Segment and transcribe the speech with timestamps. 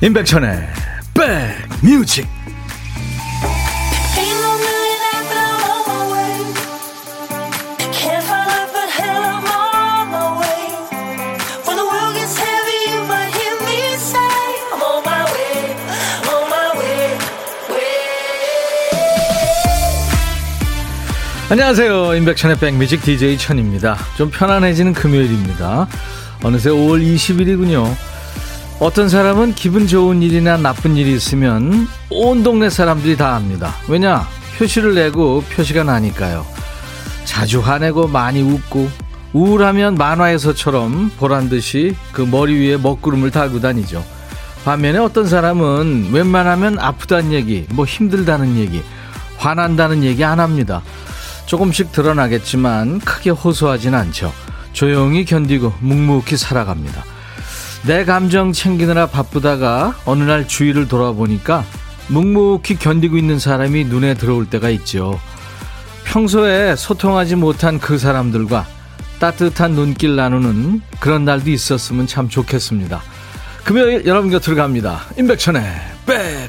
[0.00, 0.60] 임백천의
[1.12, 2.24] 백뮤직.
[21.50, 22.14] 안녕하세요.
[22.14, 23.96] 임백천의 백뮤직 DJ 천입니다.
[24.16, 25.88] 좀 편안해지는 금요일입니다.
[26.44, 28.07] 어느새 5월 20일이군요
[28.80, 33.74] 어떤 사람은 기분 좋은 일이나 나쁜 일이 있으면 온 동네 사람들이 다 압니다.
[33.88, 34.26] 왜냐?
[34.56, 36.46] 표시를 내고 표시가 나니까요.
[37.24, 38.88] 자주 화내고 많이 웃고
[39.32, 44.04] 우울하면 만화에서처럼 보란 듯이 그 머리 위에 먹구름을 달고 다니죠.
[44.64, 48.80] 반면에 어떤 사람은 웬만하면 아프다는 얘기, 뭐 힘들다는 얘기,
[49.38, 50.82] 화난다는 얘기 안 합니다.
[51.46, 54.32] 조금씩 드러나겠지만 크게 호소하진 않죠.
[54.72, 57.17] 조용히 견디고 묵묵히 살아갑니다.
[57.86, 61.64] 내 감정 챙기느라 바쁘다가 어느 날 주위를 돌아보니까
[62.08, 65.20] 묵묵히 견디고 있는 사람이 눈에 들어올 때가 있죠.
[66.04, 68.66] 평소에 소통하지 못한 그 사람들과
[69.18, 73.02] 따뜻한 눈길 나누는 그런 날도 있었으면 참 좋겠습니다.
[73.64, 75.02] 금요일 여러분 곁으로 갑니다.
[75.18, 75.62] 임백천의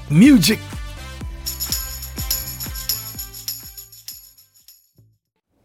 [0.09, 0.59] 백뮤직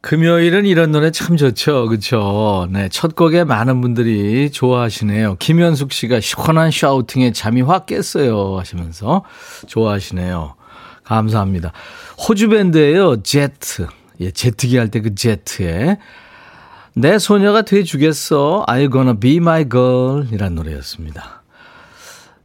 [0.05, 1.89] 금요일은 이런 노래 참 좋죠.
[1.89, 2.69] 그렇죠.
[2.71, 5.37] 네, 첫 곡에 많은 분들이 좋아하시네요.
[5.39, 9.25] 김현숙 씨가 시원한 샤우팅에 잠이 확 깼어요 하시면서
[9.67, 10.57] 좋아하시네요.
[11.05, 11.73] 감사합니다.
[12.19, 13.23] 호주 밴드예요.
[13.23, 13.87] 제트.
[14.21, 15.97] 예, 제트기 할 때 그 제트에
[16.95, 18.67] 내 소녀가 돼 주겠어.
[18.69, 20.27] You gonna be my girl?
[20.31, 21.43] 이란 노래였습니다.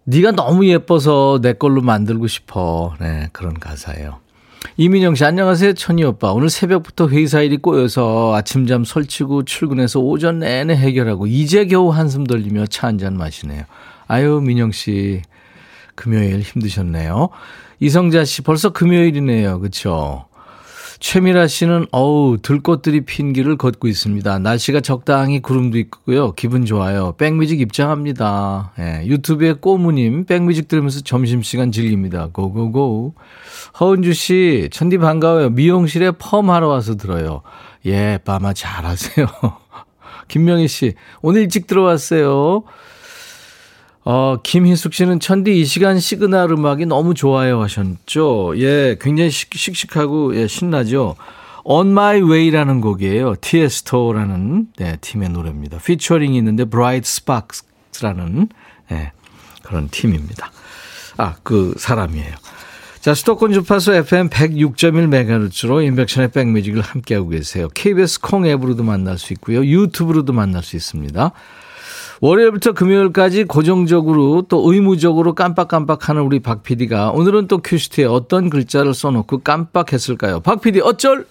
[0.06, 2.96] 네가 너무 예뻐서 내 걸로 만들고 싶어.
[3.02, 4.22] 네, 그런 가사예요.
[4.78, 5.74] 이민영 씨, 안녕하세요.
[5.74, 6.32] 천희 오빠.
[6.32, 12.68] 오늘 새벽부터 회사 일이 꼬여서 아침잠 설치고 출근해서 오전 내내 해결하고 이제 겨우 한숨 돌리며
[12.68, 13.64] 차 한 잔 마시네요.
[14.08, 15.22] 아유, 민영 씨.
[15.96, 17.30] 금요일 힘드셨네요.
[17.82, 19.60] 이성자 씨, 벌써 금요일이네요.
[19.60, 20.26] 그쵸?
[21.00, 24.40] 최미라 씨는 어우 들꽃들이 핀 길을 걷고 있습니다.
[24.40, 26.34] 날씨가 적당히 구름도 있고요.
[26.34, 27.14] 기분 좋아요.
[27.18, 28.74] 백뮤직 입장합니다.
[28.80, 32.30] 예, 유튜브에 꼬무님 백뮤직 들으면서 점심시간 즐깁니다.
[32.34, 33.16] 고고고.
[33.80, 35.52] 허은주 씨 천디 반가워요.
[35.52, 37.44] 미용실에 펌 하러 와서 들어요.
[37.86, 39.26] 예, 빠마 잘하세요.
[40.28, 42.64] 김명희 씨 오늘 일찍 들어왔어요.
[44.06, 48.54] 어, 김희숙 씨는 천디 이 시간 시그널 음악이 너무 좋아요 하셨죠.
[48.58, 51.16] 예, 굉장히 식, 씩씩하고 예, 신나죠.
[51.64, 53.36] On My Way라는 곡이에요.
[53.42, 55.78] 티에스토라는 네, 팀의 노래입니다.
[55.80, 58.50] 피처링이 있는데 Bright Sparks라는
[58.92, 59.12] 예,
[59.64, 60.52] 그런 팀입니다.
[61.18, 62.34] 아, 그 사람이에요.
[63.02, 67.68] 자, 수도권 주파수 FM 106.1MHz로 인백션의 백뮤직을 함께하고 계세요.
[67.74, 69.64] KBS 콩 앱으로도 만날 수 있고요.
[69.64, 71.32] 유튜브로도 만날 수 있습니다.
[72.22, 79.40] 월요일부터 금요일까지 고정적으로 또 의무적으로 깜빡깜빡하는 우리 박 PD가 오늘은 또 큐시트에 어떤 글자를 써놓고
[79.40, 80.42] 깜빡했을까요?
[80.42, 81.26] 박 PD 어쩔?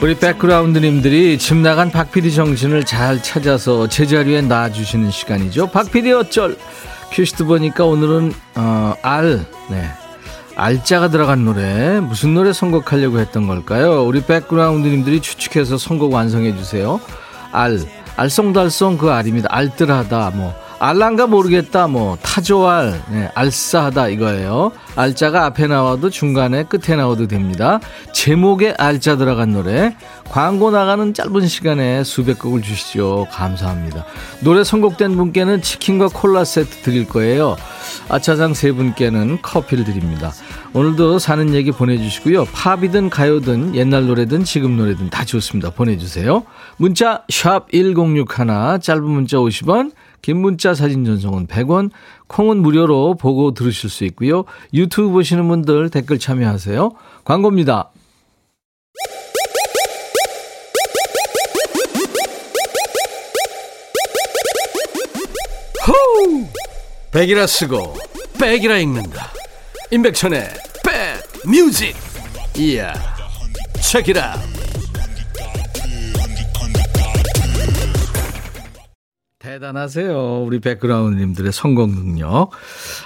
[0.00, 5.70] 우리 백그라운드님들이 집 나간 박 PD 정신을 잘 찾아서 제자리에 놔주시는 시간이죠.
[5.70, 6.56] 박 PD 어쩔?
[7.12, 9.88] 큐시트 보니까 오늘은 어, 알, 네,
[10.58, 14.02] 알자가 들어간 노래 무슨 노래 선곡하려고 했던 걸까요?
[14.04, 17.00] 우리 백그라운드님들이 추측해서 선곡 완성해 주세요.
[17.52, 17.78] 알
[18.16, 19.48] 알쏭달쏭 그 알입니다.
[19.52, 22.16] 알뜰하다 뭐 알란가 모르겠다 뭐.
[22.22, 23.02] 타조알.
[23.10, 24.72] 네, 알싸하다 이거예요.
[24.96, 27.80] 알자가 앞에 나와도 중간에 끝에 나와도 됩니다.
[28.12, 29.96] 제목에 알자 들어간 노래.
[30.28, 34.04] 광고 나가는 짧은 시간에 수백 곡을 주시죠 감사합니다.
[34.40, 37.56] 노래 선곡된 분께는 치킨과 콜라 세트 드릴 거예요.
[38.08, 40.32] 아차장 세 분께는 커피를 드립니다.
[40.74, 42.44] 오늘도 사는 얘기 보내주시고요.
[42.44, 45.70] 팝이든 가요든 옛날 노래든 지금 노래든 다 좋습니다.
[45.70, 46.44] 보내주세요.
[46.76, 49.92] 문자 샵 1061 짧은 문자 50원
[50.22, 51.90] 긴 문자 사진 전송은 100원,
[52.26, 54.44] 콩은 무료로 보고 들으실 수 있고요.
[54.74, 56.90] 유튜브 보시는 분들 댓글 참여하세요.
[57.24, 57.90] 광고입니다.
[65.86, 66.46] 호우!
[67.12, 67.96] 백이라 쓰고
[68.38, 69.32] 백이라 읽는다.
[69.90, 70.48] 임백천의
[70.84, 71.96] 백 뮤직.
[72.56, 72.92] 이야.
[73.80, 74.57] 책이라.
[79.62, 80.44] 대단하세요.
[80.44, 82.50] 우리 백그라운드님들의 성공 능력.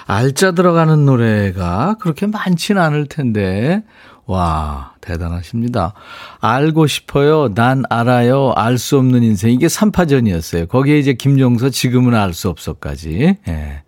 [0.07, 3.83] 알짜 들어가는 노래가 그렇게 많지는 않을 텐데.
[4.27, 5.95] 와, 대단하십니다.
[6.41, 7.55] 알고 싶어요.
[7.55, 8.53] 난 알아요.
[8.55, 9.51] 알 수 없는 인생.
[9.51, 10.69] 이게 3파전이었어요.
[10.69, 13.39] 거기에 이제 김종서 지금은 알 수 없어까지.
[13.49, 13.83] 예.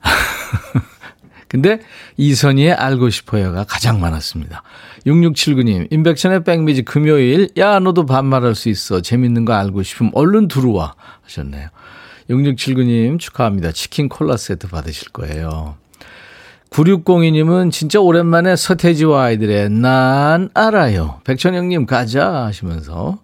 [1.48, 1.80] 근데
[2.16, 4.62] 이선희의 알고 싶어요가 가장 많았습니다.
[5.06, 9.00] 6679님, 인백션의 백미지 금요일, 야, 너도 반말할 수 있어.
[9.00, 10.94] 재밌는 거 알고 싶으면 얼른 들어와.
[11.24, 11.68] 하셨네요.
[12.30, 13.72] 6679님 축하합니다.
[13.72, 15.76] 치킨 콜라 세트 받으실 거예요.
[16.70, 21.20] 9602님은 진짜 오랜만에 서태지와 아이들의 난 알아요.
[21.24, 23.18] 백천영님 가자 하시면서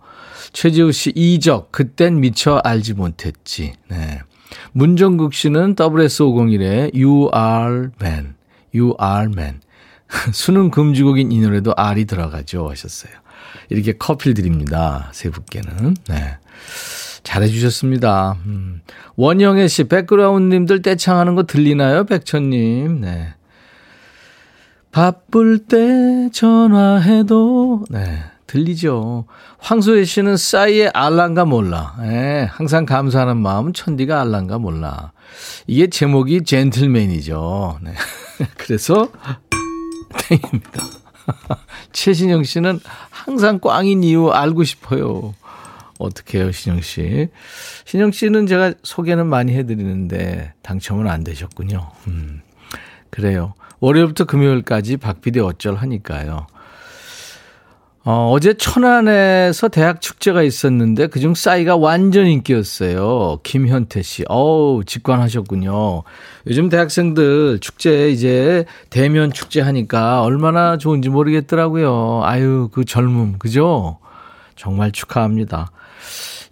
[0.54, 3.74] 최지우 씨 이적 그땐 미처 알지 못했지.
[3.88, 4.20] 네.
[4.72, 8.34] 문정국 씨는 WS501의 You are man.
[8.74, 9.60] You are man.
[10.32, 13.12] 수능 금지곡인 이 노래도 R이 들어가죠 하셨어요.
[13.70, 15.10] 이렇게 커피를 드립니다.
[15.12, 15.96] 세 분께는.
[16.08, 16.36] 네.
[17.22, 18.36] 잘해주셨습니다.
[18.46, 18.82] 음.
[19.16, 22.04] 원영애 씨, 백그라운드님들 떼창하는 거 들리나요?
[22.04, 23.00] 백천님.
[23.00, 23.34] 네.
[24.92, 28.22] 바쁠 때 전화해도, 네.
[28.54, 29.24] 들리죠.
[29.58, 31.96] 황소혜 씨는 싸이의 알란가 몰라.
[31.98, 35.10] 네, 항상 감사하는 마음 천디가 알란가 몰라.
[35.66, 37.80] 이게 제목이 젠틀맨이죠.
[37.82, 37.94] 네.
[38.56, 39.08] 그래서
[40.28, 40.84] 땡입니다.
[41.92, 42.78] 최신영 씨는
[43.10, 45.34] 항상 꽝인 이유 알고 싶어요.
[45.98, 47.30] 어떻게 해요, 신영 씨?
[47.86, 51.90] 신영 씨는 제가 소개는 많이 해드리는데 당첨은 안 되셨군요.
[52.06, 52.40] 음,
[53.10, 53.54] 그래요.
[53.80, 56.46] 월요일부터 금요일까지 박PD 어쩔 하니까요.
[58.06, 63.38] 어, 어제 천안에서 대학 축제가 있었는데 그중 싸이가 완전 인기였어요.
[63.42, 64.24] 김현태 씨.
[64.28, 66.02] 어우, 직관하셨군요.
[66.46, 72.20] 요즘 대학생들 축제 이제 대면 축제 하니까 얼마나 좋은지 모르겠더라고요.
[72.24, 73.38] 아유, 그 젊음.
[73.38, 73.96] 그죠?
[74.54, 75.72] 정말 축하합니다.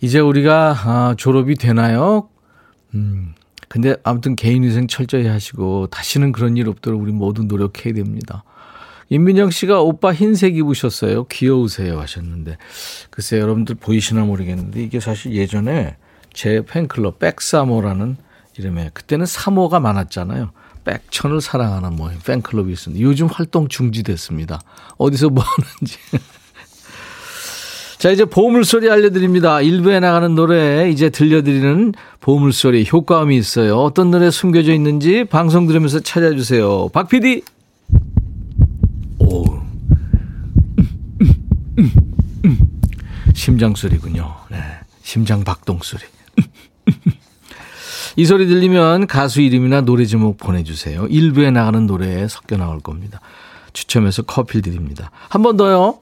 [0.01, 2.31] 이제 우리가 아, 졸업이 되나요?
[2.95, 3.35] 음.
[3.69, 8.43] 근데 아무튼 개인 위생 철저히 하시고 다시는 그런 일 없도록 우리 모두 노력해야 됩니다.
[9.13, 11.25] 임민영 씨가 오빠 흰색 입으셨어요.
[11.25, 12.57] 귀여우세요 하셨는데
[13.11, 15.97] 글쎄 여러분들 보이시나 모르겠는데 이게 사실 예전에
[16.33, 18.17] 제 팬클럽 백사모라는
[18.57, 20.53] 이름에 그때는 사모가 많았잖아요.
[20.85, 24.61] 백천을 사랑하는 뭐 팬클럽이 있었는데 요즘 활동 중지됐습니다.
[24.97, 25.99] 어디서 뭐 하는지
[27.99, 29.61] 자, 이제 보물소리 알려드립니다.
[29.61, 33.77] 일부에 나가는 노래 이제 들려드리는 보물소리 효과음이 있어요.
[33.77, 36.89] 어떤 노래 숨겨져 있는지 방송 들으면서 찾아주세요.
[36.89, 37.43] 박 PD!
[39.23, 39.45] 오.
[43.53, 44.35] 심장 소리군요.
[44.51, 44.57] 네.
[45.03, 46.01] 심장 박동 소리.
[48.17, 51.07] 이 소리 들리면 가수 이름이나 노래 제목 보내주세요.
[51.09, 53.21] 일부에 나가는 노래에 섞여 나올 겁니다.
[53.75, 55.11] 추첨해서 커피 드립니다.
[55.29, 55.99] 한 번 더요.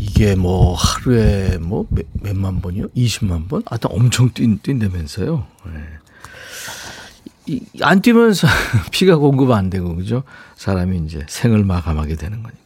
[0.00, 2.88] 이게 뭐 하루에 뭐 몇, 몇만 번이요?
[2.96, 3.62] 20만 번?
[3.66, 5.46] 하여튼 엄청 뛴, 뛴다면서요.
[5.66, 5.82] 네.
[7.44, 8.32] 이, 안 뛰면
[8.90, 10.22] 피가 공급 안 되고, 그죠?
[10.56, 12.65] 사람이 이제 생을 마감하게 되는 거니까.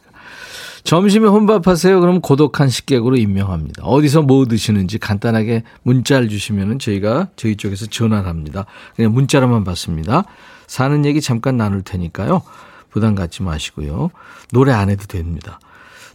[0.83, 1.99] 점심에 혼밥하세요.
[1.99, 3.83] 그럼 고독한 식객으로 임명합니다.
[3.83, 8.65] 어디서 뭐 드시는지 간단하게 문자를 주시면은 저희가 저희 쪽에서 전화를 합니다.
[8.95, 10.23] 그냥 문자로만 받습니다.
[10.67, 12.41] 사는 얘기 잠깐 나눌 테니까요.
[12.89, 14.11] 부담 갖지 마시고요.
[14.51, 15.59] 노래 안 해도 됩니다.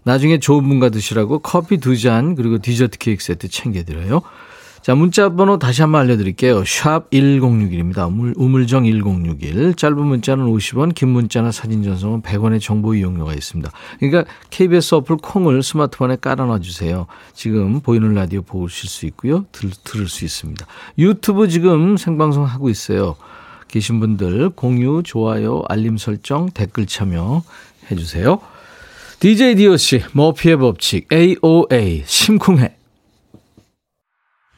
[0.03, 4.21] 나중에 좋은 분과 드시라고 커피 두 잔 그리고 디저트 케이크 세트 챙겨드려요.
[4.87, 6.63] 자, 문자 번호 다시 한번 알려드릴게요.
[6.65, 8.09] 샵 1061입니다.
[8.37, 9.75] 우물정 1061.
[9.75, 13.69] 짧은 문자는 50원, 긴 문자나 사진 전송은 100원의 정보 이용료가 있습니다.
[13.99, 17.09] 그러니까 KBS 어플 콩을 스마트폰에 깔아놔 주세요.
[17.35, 19.45] 지금 보이는 라디오 보실 수 있고요.
[19.51, 20.65] 들, 들을 수 있습니다.
[20.99, 23.17] 유튜브 지금 생방송 하고 있어요.
[23.67, 27.43] 계신 분들 공유, 좋아요, 알림 설정, 댓글 참여
[27.91, 28.39] 해 주세요.
[29.19, 32.76] DJ DOC, 머피의 법칙, AOA, 심쿵해.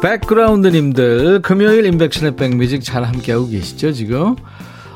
[0.00, 4.36] 백그라운드님들, 금요일 인백션의 백뮤직 잘 함께하고 계시죠, 지금?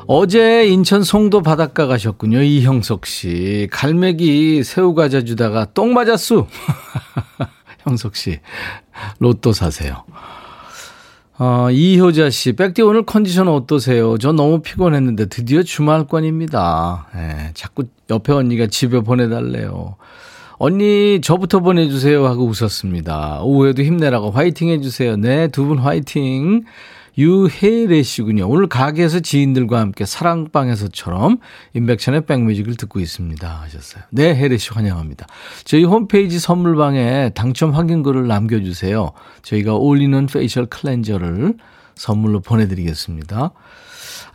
[0.07, 2.41] 어제 인천 송도 바닷가 가셨군요.
[2.41, 3.67] 이형석 씨.
[3.71, 6.47] 갈매기 새우 과자 주다가 똥 맞았수.
[7.79, 8.39] 형석 씨,
[9.19, 10.03] 로또 사세요.
[11.37, 14.17] 어, 이효자 씨, 백디 오늘 컨디션 어떠세요?
[14.17, 17.07] 저 너무 피곤했는데 드디어 주말권입니다.
[17.15, 19.97] 예, 자꾸 옆에 언니가 집에 보내달래요.
[20.65, 23.41] 언니, 저부터 보내주세요 하고 웃었습니다.
[23.41, 25.17] 오후에도 힘내라고 화이팅 해주세요.
[25.17, 26.63] 네, 두 분 화이팅.
[27.17, 28.47] 유혜래 씨군요.
[28.47, 31.39] 오늘 가게에서 지인들과 함께 사랑방에서처럼
[31.73, 33.45] 임백천의 백뮤직을 듣고 있습니다.
[33.45, 34.05] 하셨어요.
[34.11, 35.27] 네, 혜래 씨 환영합니다.
[35.65, 39.11] 저희 홈페이지 선물방에 당첨 확인글을 남겨주세요.
[39.41, 41.55] 저희가 올리는 facial cleanser를
[41.95, 43.51] 선물로 보내드리겠습니다.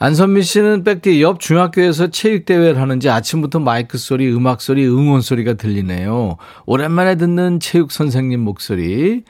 [0.00, 6.36] 안선미 씨는 백디 옆 중학교에서 체육대회를 하는지 아침부터 마이크 소리, 음악 소리, 응원 소리가 들리네요.
[6.66, 9.24] 오랜만에 듣는 체육 선생님 목소리.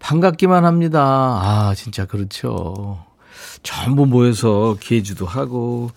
[0.00, 1.00] 반갑기만 합니다.
[1.00, 2.98] 아, 진짜 그렇죠.
[3.62, 5.90] 전부 모여서 기회주도 하고,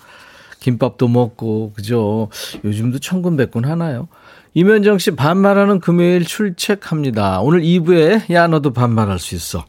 [0.60, 2.30] 김밥도 먹고, 그죠?
[2.64, 4.08] 요즘도 천군백군 하나요?
[4.54, 7.42] 이면정 씨 반말하는 금요일 출첵합니다.
[7.42, 9.66] 오늘 2부에 야 너도 반말할 수 있어.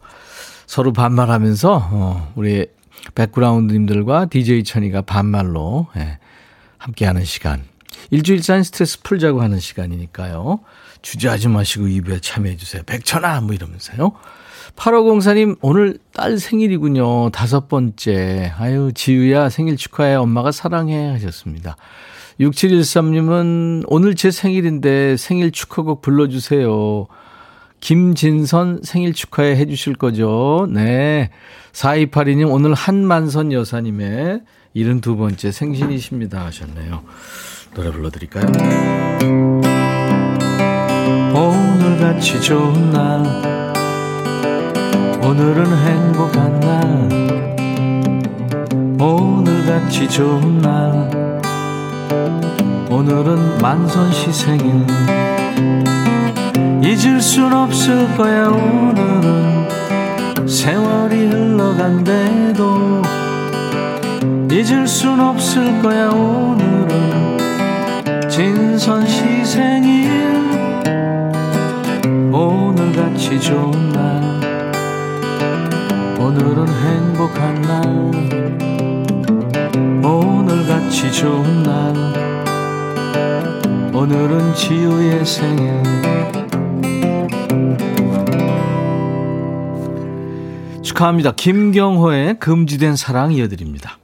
[0.67, 2.67] 서로 반말하면서 어, 우리
[3.15, 6.19] 백그라운드님들과 DJ 천이가 반말로 예,
[6.79, 7.63] 함께하는 시간.
[8.11, 10.61] 일주일 산 스트레스 풀자고 하는 시간이니까요.
[11.03, 12.83] 주저하지 마시고 2부에 참여해 주세요.
[12.85, 14.13] 백천아 뭐 이러면서요.
[14.77, 17.31] 8504님 오늘 딸 생일이군요.
[17.31, 18.53] 다섯 번째.
[18.59, 20.15] 아유 지우야 생일 축하해.
[20.15, 21.77] 엄마가 사랑해 하셨습니다.
[22.41, 27.07] 6713님은 오늘 제 생일인데 생일 축하곡 불러주세요.
[27.83, 30.69] 김진선 생일 축하해 해 주실 거죠?
[30.71, 31.31] 네.
[31.73, 34.41] 4282님 오늘 한만선 여사님의
[34.77, 37.03] 72번째 생신이십니다 하셨네요.
[37.75, 38.47] 노래 불러드릴까요?
[41.35, 43.27] 오늘 같이 좋은 날
[45.25, 47.09] 오늘은 행복한 날
[49.01, 51.41] 오늘 같이 좋은 날
[52.89, 54.87] 오늘은 만선 씨 생일
[56.83, 59.69] 잊을 순 없을 거야 오늘은.
[60.49, 63.03] 세월이 흘러간대도
[64.51, 67.39] 잊을 순 없을 거야 오늘은.
[68.29, 70.11] 진선 시 생일
[72.33, 74.43] 오늘같이 좋은 날.
[76.19, 77.87] 오늘은 행복한 날.
[80.05, 81.95] 오늘같이 좋은 날.
[83.95, 85.81] 오늘은 지우의 생일
[91.03, 91.33] 축하합니다.
[91.33, 93.99] 김경호의 금지된 사랑 이어드립니다.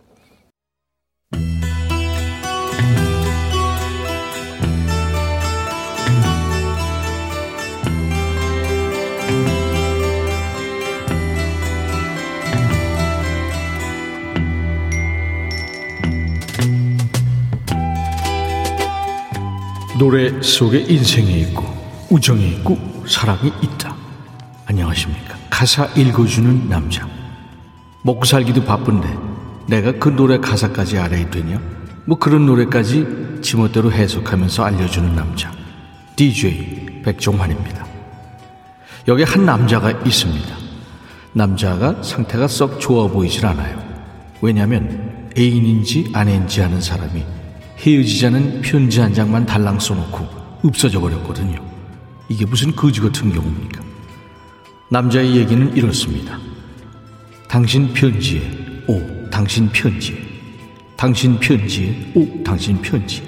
[19.99, 21.65] 노래 속에 인생이 있고
[22.11, 22.77] 우정이 있고
[23.07, 23.98] 사랑이 있다.
[25.59, 27.05] 가사 읽어주는 남자.
[28.03, 29.19] 먹고 살기도 바쁜데
[29.67, 31.61] 내가 그 노래 가사까지 알아야 되냐?
[32.05, 35.53] 뭐 그런 노래까지 지멋대로 해석하면서 알려주는 남자.
[36.15, 37.85] DJ 백종환입니다.
[39.09, 40.57] 여기 한 남자가 있습니다.
[41.33, 43.83] 남자가 상태가 썩 좋아 보이질 않아요.
[44.41, 47.25] 왜냐하면 애인인지 아내인지 하는 사람이
[47.85, 50.25] 헤어지자는 편지 한 장만 달랑 써놓고
[50.63, 51.61] 없어져 버렸거든요.
[52.29, 53.88] 이게 무슨 거지 같은 경우입니까?
[54.91, 56.39] 남자의 얘기는 이렇습니다.
[57.47, 58.41] 당신 편지에
[58.87, 60.17] 오 당신 편지에
[60.97, 63.23] 당신 편지에 오 당신 편지에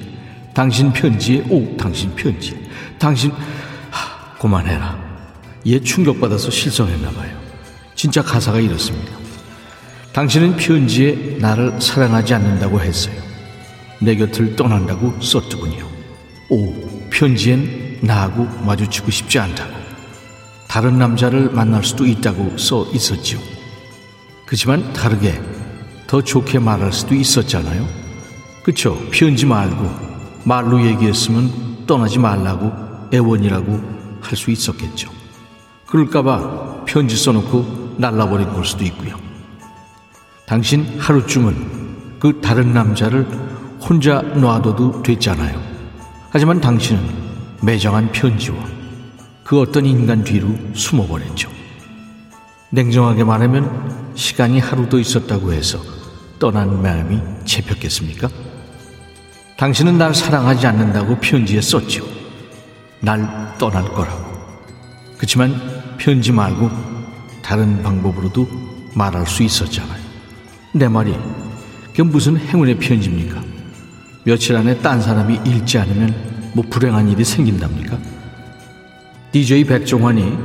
[0.55, 2.57] 당신 편지에 오 당신 편지에
[2.99, 3.31] 당신
[3.91, 4.99] 하, 그만해라.
[5.67, 7.39] 얘 충격받아서 실성했나 봐요.
[7.95, 9.13] 진짜 가사가 이렇습니다.
[10.15, 13.15] 당신은 편지에 나를 사랑하지 않는다고 했어요.
[14.01, 15.87] 내 곁을 떠난다고 썼더군요.
[16.49, 16.75] 오,
[17.11, 19.80] 편지엔 나하고 마주치고 싶지 않다고.
[20.71, 23.41] 다른 남자를 만날 수도 있다고 써 있었지요.
[24.47, 25.43] 그지만 다르게
[26.07, 27.85] 더 좋게 말할 수도 있었잖아요.
[28.63, 28.97] 그쵸?
[29.11, 29.91] 편지 말고
[30.45, 32.71] 말로 얘기했으면 떠나지 말라고
[33.13, 35.11] 애원이라고 할 수 있었겠죠.
[35.87, 39.17] 그럴까봐 편지 써놓고 날라버린 걸 수도 있고요.
[40.47, 43.27] 당신 하루쯤은 그 다른 남자를
[43.81, 45.61] 혼자 놔둬도 됐잖아요.
[46.31, 47.03] 하지만 당신은
[47.61, 48.80] 매정한 편지와
[49.51, 51.51] 그 어떤 인간 뒤로 숨어버렸죠.
[52.71, 55.83] 냉정하게 말하면 시간이 하루도 있었다고 해서
[56.39, 58.29] 떠난 마음이 채폈겠습니까?
[59.57, 62.07] 당신은 날 사랑하지 않는다고 편지에 썼죠.
[63.01, 64.25] 날 떠날 거라고.
[65.17, 66.71] 그렇지만 편지 말고
[67.43, 68.49] 다른 방법으로도
[68.95, 70.01] 말할 수 있었잖아요.
[70.75, 71.13] 내 말이
[71.87, 73.43] 그게 무슨 행운의 편지입니까?
[74.23, 78.10] 며칠 안에 딴 사람이 읽지 않으면 뭐 불행한 일이 생긴답니까?
[79.33, 80.37] DJ 백종환이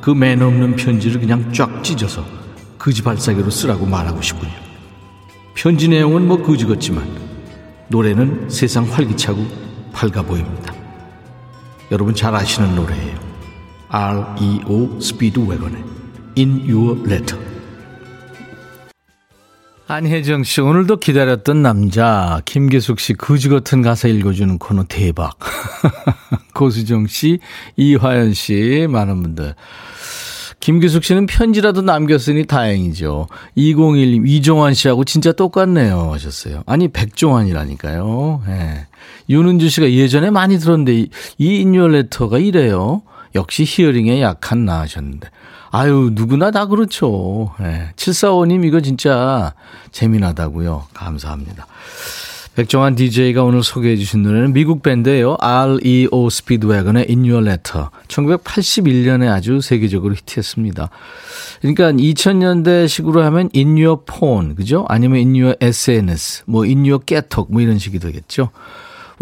[0.00, 2.24] 그 매너 없는 편지를 그냥 쫙 찢어서
[2.76, 4.52] 그지 발사기로 쓰라고 말하고 싶군요.
[5.54, 7.08] 편지 내용은 뭐 그지 같지만
[7.88, 9.46] 노래는 세상 활기차고
[9.92, 10.74] 밝아 보입니다.
[11.92, 13.16] 여러분 잘 아시는 노래예요.
[13.88, 14.98] REO
[15.46, 15.84] 웨건의
[16.36, 17.51] In Your Letter.
[19.92, 25.36] 안혜정 씨, 오늘도 기다렸던 남자, 김계숙 씨, 그지 같은 가사 읽어주는 코너 대박.
[26.54, 27.40] 고수정 씨,
[27.76, 29.54] 이화연 씨, 많은 분들.
[30.60, 33.26] 김규숙 씨는 편지라도 남겼으니 다행이죠.
[33.58, 36.10] 201님, 이종환 씨하고 진짜 똑같네요.
[36.10, 36.62] 하셨어요.
[36.64, 38.44] 아니, 백종환이라니까요.
[38.48, 38.86] 예.
[39.28, 43.02] 윤은주 씨가 예전에 많이 들었는데, 이, 이 인유얼레터가 이래요.
[43.34, 45.28] 역시 히어링에 약한 나 하셨는데.
[45.72, 47.54] 아유, 누구나 다 그렇죠.
[47.62, 47.88] 예.
[47.96, 49.54] 745님, 이거 진짜
[49.90, 50.84] 재미나다고요.
[50.92, 51.66] 감사합니다.
[52.54, 55.38] 백종환 DJ가 오늘 소개해 주신 노래는 미국 밴드예요.
[55.40, 57.86] REO 스피드웨건의 In Your Letter.
[58.08, 60.90] 1981년에 아주 세계적으로 히트했습니다.
[61.62, 64.84] 그러니까 2000년대 식으로 하면 In Your Phone, 그죠?
[64.90, 68.50] 아니면 In Your SNS, 뭐 In Your 깨톡, 뭐 이런 식이 되겠죠.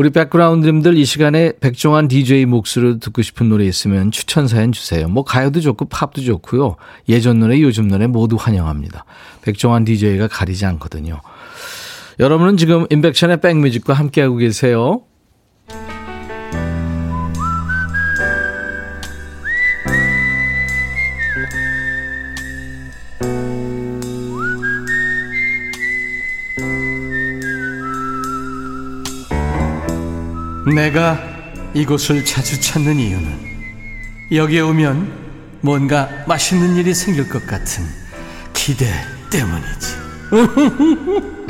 [0.00, 5.06] 우리 백그라운드님들 이 시간에 백종환 DJ 목소리를 듣고 싶은 노래 있으면 추천 사연 주세요.
[5.08, 6.76] 뭐 가요도 좋고 팝도 좋고요.
[7.10, 9.04] 예전 노래, 요즘 노래 모두 환영합니다.
[9.42, 11.20] 백종환 DJ가 가리지 않거든요.
[12.18, 15.02] 여러분은 지금 인백션의 백뮤직과 함께하고 계세요.
[30.74, 31.18] 내가
[31.74, 33.50] 이곳을 자주 찾는 이유는
[34.32, 35.12] 여기에 오면
[35.60, 37.84] 뭔가 맛있는 일이 생길 것 같은
[38.52, 38.86] 기대
[39.30, 40.00] 때문이지.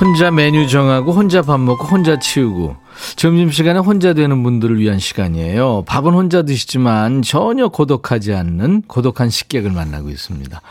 [0.00, 2.74] 혼자 메뉴 정하고 혼자 밥 먹고 혼자 치우고
[3.16, 5.84] 점심시간에 혼자 되는 분들을 위한 시간이에요.
[5.86, 10.62] 밥은 혼자 드시지만 전혀 고독하지 않는 고독한 식객을 만나고 있습니다.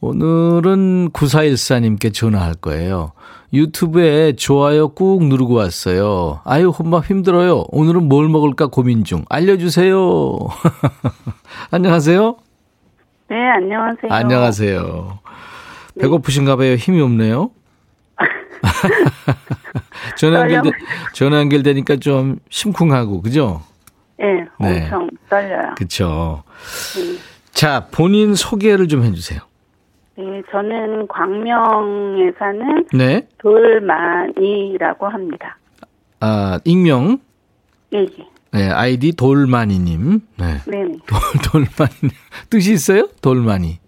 [0.00, 3.12] 오늘은 9414님께 전화할 거예요.
[3.52, 6.40] 유튜브에 좋아요 꾹 누르고 왔어요.
[6.44, 7.64] 아유, 혼밥 힘들어요.
[7.68, 9.24] 오늘은 뭘 먹을까 고민 중.
[9.28, 10.38] 알려주세요.
[11.70, 12.36] 안녕하세요.
[13.28, 14.10] 네, 안녕하세요.
[14.10, 15.18] 안녕하세요.
[16.00, 16.74] 배고프신가 봐요.
[16.74, 17.50] 힘이 없네요.
[20.16, 20.72] 전화 연결
[21.12, 23.62] 전화 연결되니까 좀 심쿵하고 그죠?
[24.18, 24.26] 네,
[24.60, 24.84] 네.
[24.84, 25.74] 엄청 떨려요.
[25.76, 26.42] 그렇죠.
[26.96, 27.18] 네.
[27.52, 29.40] 자, 본인 소개를 좀 해주세요.
[30.20, 33.26] 네, 저는 광명에 사는 네.
[33.38, 35.56] 돌만이라고 합니다.
[36.20, 37.18] 아, 익명?
[37.90, 38.06] 네.
[38.52, 40.20] 네, 아이디 돌만이님.
[40.38, 40.44] 네.
[40.66, 40.84] 네.
[41.08, 41.18] 돌,
[41.50, 42.12] 돌만이.
[42.50, 43.08] 뜻이 있어요?
[43.22, 43.78] 돌만이.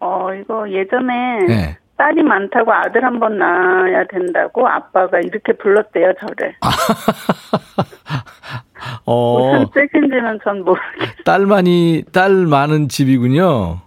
[0.00, 1.78] 어, 이거 예전에 네.
[1.96, 6.54] 딸이 많다고 아들 한 번 낳아야 된다고 아빠가 이렇게 불렀대요, 저를.
[9.06, 9.52] 어.
[9.52, 11.22] 무슨 뜻인지는 전 모르겠어요.
[11.24, 13.78] 딸 많이, 딸 많은 집이군요.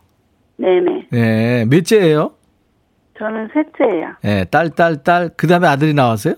[0.57, 1.07] 네네.
[1.11, 2.31] 네, 몇째예요?
[3.17, 4.09] 저는 셋째예요.
[4.21, 5.29] 네, 딸, 딸, 딸.
[5.35, 6.35] 그 다음에 아들이 나왔어요?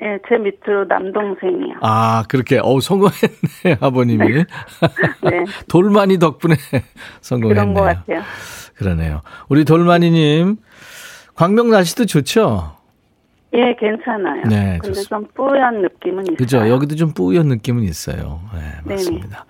[0.00, 1.76] 네, 제 밑으로 남동생이요.
[1.80, 2.58] 아, 그렇게.
[2.62, 4.24] 어 성공했네, 아버님이.
[4.32, 4.44] 네.
[5.30, 5.44] 네.
[5.68, 6.54] 돌만이 덕분에
[7.22, 7.54] 성공했네요.
[7.54, 8.22] 그런 것 같아요.
[8.76, 9.22] 그러네요.
[9.48, 10.56] 우리 돌만이님,
[11.34, 12.72] 광명 날씨도 좋죠?
[13.54, 14.42] 예, 괜찮아요.
[14.48, 15.08] 네, 근데 좋습니다.
[15.08, 16.36] 좀 뿌연 느낌은 있어요.
[16.36, 16.68] 그죠.
[16.68, 18.40] 여기도 좀 뿌연 느낌은 있어요.
[18.54, 19.28] 네, 맞습니다.
[19.28, 19.44] 네네.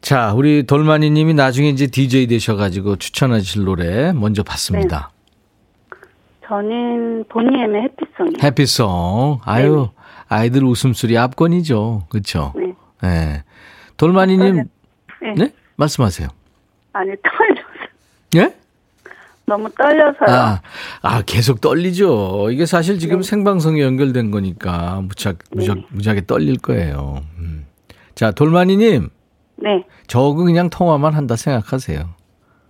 [0.00, 5.10] 자, 우리 돌마니 님이 나중에 이제 DJ 되셔가지고 추천하실 노래 먼저 봤습니다.
[5.12, 5.20] 네.
[6.48, 8.38] 저는 보니엠의 해피송이요.
[8.42, 9.40] 해피송.
[9.44, 12.06] 아유, 네 아이들 웃음소리 압권이죠.
[12.08, 12.52] 그렇죠?
[12.56, 12.74] 네.
[13.02, 13.44] 네.
[13.96, 14.64] 돌마니 님,
[15.22, 15.34] 네.
[15.36, 15.52] 네?
[15.76, 16.28] 말씀하세요.
[16.92, 17.68] 아니, 떨려서.
[18.36, 18.54] 예?
[19.46, 20.28] 너무 떨려서요.
[20.28, 20.60] 아,
[21.02, 22.50] 아 계속 떨리죠.
[22.50, 23.22] 이게 사실 지금 네.
[23.22, 25.84] 생방송에 연결된 거니까 무척, 무척, 네.
[25.90, 27.22] 무지하게 떨릴 거예요.
[27.38, 27.66] 음.
[28.14, 29.10] 자, 돌마니님.
[29.62, 29.84] 네.
[30.06, 32.08] 저거 그냥 통화만 한다 생각하세요.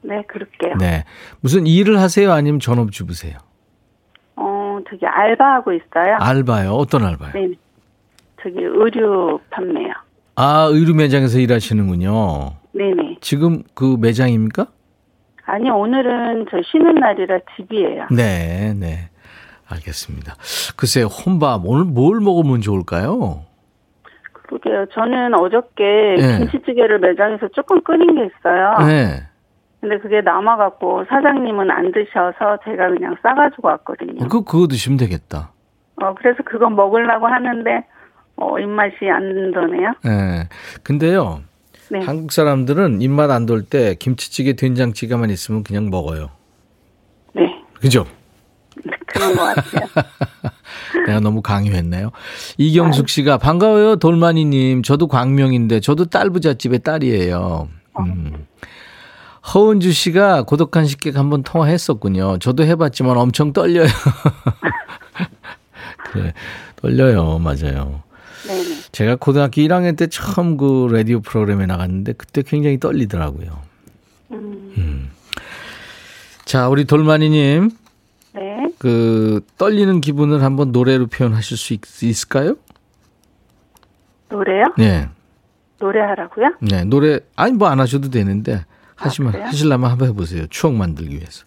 [0.02, 0.74] 네, 그럴게요.
[0.78, 1.04] 네.
[1.40, 2.32] 무슨 일을 하세요?
[2.32, 3.36] 아니면 전업주부세요?
[4.36, 6.16] 어, 저기 알바하고 있어요.
[6.20, 6.72] 알바요?
[6.72, 7.32] 어떤 알바요?
[7.34, 7.50] 네.
[8.42, 9.92] 저기 의류 판매요.
[10.36, 12.52] 아, 의류 매장에서 일하시는군요.
[12.72, 13.16] 네네.
[13.20, 14.66] 지금 그 매장입니까?
[15.44, 18.06] 아니, 오늘은 저 쉬는 날이라 집이에요.
[18.10, 19.10] 네, 네.
[19.68, 20.36] 알겠습니다.
[20.76, 23.44] 글쎄, 혼밥, 오늘 뭘 먹으면 좋을까요?
[24.58, 24.86] 그러게요.
[24.92, 26.38] 저는 어저께 네.
[26.38, 28.76] 김치찌개를 매장에서 조금 끓인 게 있어요.
[28.86, 29.22] 네.
[29.80, 34.28] 근데 그게 남아갖고 사장님은 안 드셔서 제가 그냥 싸가지고 왔거든요.
[34.28, 35.52] 그, 그거 드시면 되겠다.
[36.02, 37.86] 어, 그래서 그거 먹으려고 하는데,
[38.36, 39.92] 어, 입맛이 안 도네요.
[40.04, 40.48] 네.
[40.82, 41.40] 근데요.
[41.90, 42.00] 네.
[42.04, 46.28] 한국 사람들은 입맛 안 돌 때 김치찌개, 된장찌개만 있으면 그냥 먹어요.
[47.34, 47.42] 네.
[47.80, 48.04] 그죠?
[49.06, 49.86] 그런 것 같아요.
[51.06, 52.10] 내가 너무 강요했나요?
[52.58, 54.82] 이경숙 씨가 반가워요, 돌마니님.
[54.82, 57.68] 저도 광명인데 저도 딸 부잣집의 딸이에요.
[58.00, 58.46] 음.
[59.54, 62.38] 허은주 씨가 고독한 식객 한번 통화했었군요.
[62.38, 63.86] 저도 해봤지만 엄청 떨려요.
[66.12, 66.34] 그래,
[66.76, 68.02] 떨려요, 맞아요.
[68.46, 68.76] 네네.
[68.92, 73.58] 제가 고등학교 1학년 때 처음 그 라디오 프로그램에 나갔는데 그때 굉장히 떨리더라고요.
[74.32, 74.72] 음.
[74.76, 75.10] 음.
[76.44, 77.70] 자, 우리 돌마니님.
[78.40, 78.72] 네.
[78.78, 82.54] 그 떨리는 기분을 한번 노래로 표현하실 수 있, 있을까요?
[84.30, 84.64] 노래요?
[84.78, 85.08] 네.
[85.78, 86.52] 노래하라고요?
[86.60, 88.64] 네, 노래 아니 뭐 안 하셔도 되는데
[88.96, 90.46] 하시면 아, 하실라면 한번 해보세요.
[90.48, 91.44] 추억 만들기 위해서.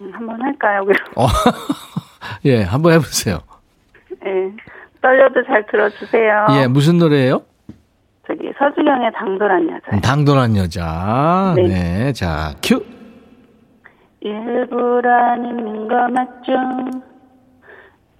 [0.00, 0.82] 음, 한번 할까요?
[1.16, 1.26] 어,
[2.44, 3.40] 예, 한번 해보세요.
[4.24, 4.52] 예,
[5.00, 6.46] 떨려도 잘 들어주세요.
[6.60, 7.42] 예, 무슨 노래예요?
[8.26, 10.00] 저기 서주경의 당돌한 여자.
[10.02, 11.52] 당돌한 여자.
[11.56, 11.62] 네.
[11.68, 12.84] 네, 자 큐.
[14.20, 16.52] 일부라는 거 맞죠?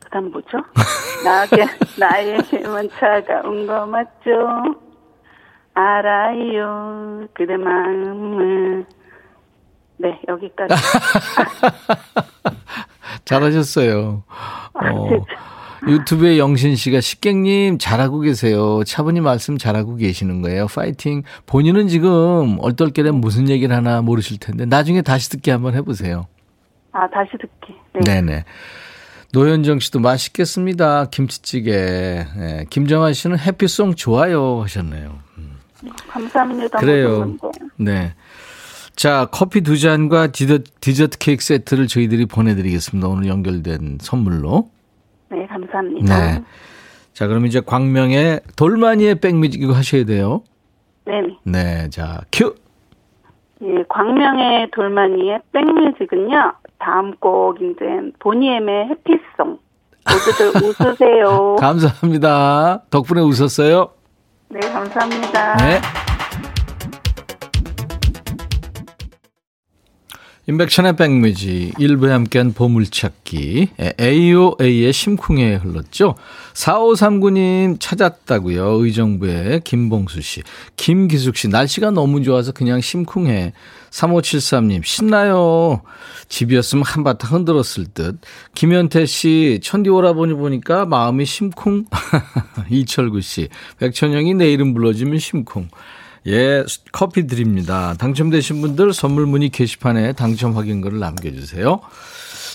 [0.01, 0.59] 그 다음 뭐죠?
[1.25, 1.65] 나게
[1.99, 4.77] 나의 힘은 차가운 거 맞죠?
[5.75, 8.87] 알아요 그대 마음을
[9.99, 10.75] 네 여기까지
[13.25, 14.23] 잘하셨어요.
[14.75, 15.25] 아, 어,
[15.87, 18.83] 유튜브에 영신 씨가 식객님 잘하고 계세요.
[18.85, 20.67] 차분히 말씀 잘하고 계시는 거예요.
[20.67, 21.23] 파이팅.
[21.47, 26.27] 본인은 지금 얼떨결에 무슨 얘기를 하나 모르실 텐데 나중에 다시 듣기 한번 해보세요.
[26.93, 27.75] 아 다시 듣기.
[27.95, 28.21] 네.
[28.21, 28.45] 네네.
[29.33, 31.07] 노현정 씨도 맛있겠습니다.
[31.11, 31.71] 김치찌개.
[32.37, 32.65] 네.
[32.71, 35.19] 김정아 씨는 해피송 좋아요 하셨네요.
[35.39, 35.59] 음.
[36.09, 36.79] 감사합니다.
[36.79, 37.37] 그래요.
[37.77, 38.15] 네.
[38.97, 43.07] 자, 커피 두 잔과 디저트, 디저트 케이크 세트를 저희들이 보내드리겠습니다.
[43.07, 44.71] 오늘 연결된 선물로.
[45.31, 46.19] 네, 감사합니다.
[46.39, 46.45] 네.
[47.13, 50.43] 자, 그럼 이제 광명의 돌마니의 백뮤직 이거 하셔야 돼요.
[51.05, 51.23] 네.
[51.43, 52.55] 네, 자, 큐!
[53.63, 57.85] 예, 광명의 돌마니의 백뮤직은요, 다음 곡인제
[58.21, 59.59] 보니엠의 해피송.
[60.09, 61.57] 모두들 웃으세요.
[61.57, 62.83] 감사합니다.
[62.91, 63.91] 덕분에 웃었어요.
[64.51, 65.57] 네, 감사합니다.
[65.57, 65.81] 네.
[70.49, 73.69] 인백션의 백뮤지 일부에 함께한 보물찾기
[74.01, 76.15] AOA의 심쿵에 흘렀죠.
[76.55, 78.83] 4539님 찾았다고요.
[78.83, 80.43] 의정부의 김봉수 씨.
[80.77, 83.53] 김기숙 씨 날씨가 너무 좋아서 그냥 심쿵해.
[83.91, 85.83] 3573님 신나요.
[86.31, 88.19] 집이었으면 한바탕 흔들었을 듯.
[88.55, 91.85] 김현태 씨 천디 오라버니 보니까 마음이 심쿵.
[92.71, 95.69] 이철구 씨 백천영이 내 이름 불러주면 심쿵.
[96.27, 97.95] 예, 커피 드립니다.
[97.99, 101.81] 당첨되신 분들 선물 문의 게시판에 당첨 확인글을 남겨주세요.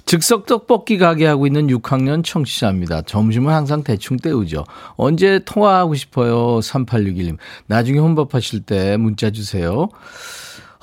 [0.06, 3.04] 즉석 떡볶이 가게 하고 있는 6학년 청취자입니다.
[3.04, 4.66] 점심은 항상 대충 때우죠.
[4.96, 6.60] 언제 통화하고 싶어요?
[6.60, 7.38] 3861님.
[7.68, 9.90] 나중에 혼밥하실 때 문자 주세요.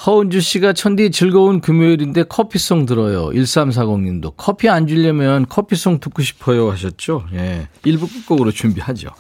[0.07, 3.27] 허은주 씨가 천디 즐거운 금요일인데 커피송 들어요.
[3.31, 7.25] 1340님도 커피 안 주려면 커피송 듣고 싶어요 하셨죠?
[7.35, 7.69] 예.
[7.85, 9.11] 1부 끝곡으로 준비하죠.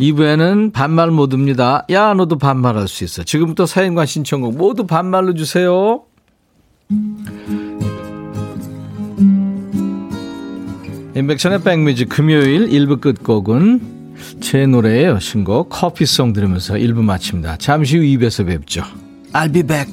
[0.00, 1.86] 2부에는 반말 모드입니다.
[1.90, 3.22] 야, 너도 반말할 수 있어.
[3.22, 6.02] 지금부터 사연과 신청곡 모두 반말로 주세요.
[11.16, 15.20] 인백션의 백뮤직 금요일 1부 끝곡은 제 노래예요.
[15.20, 17.58] 신곡 커피송 들으면서 1부 마칩니다.
[17.58, 18.82] 잠시 후 2부에서 뵙죠.
[19.32, 19.92] I'll be back.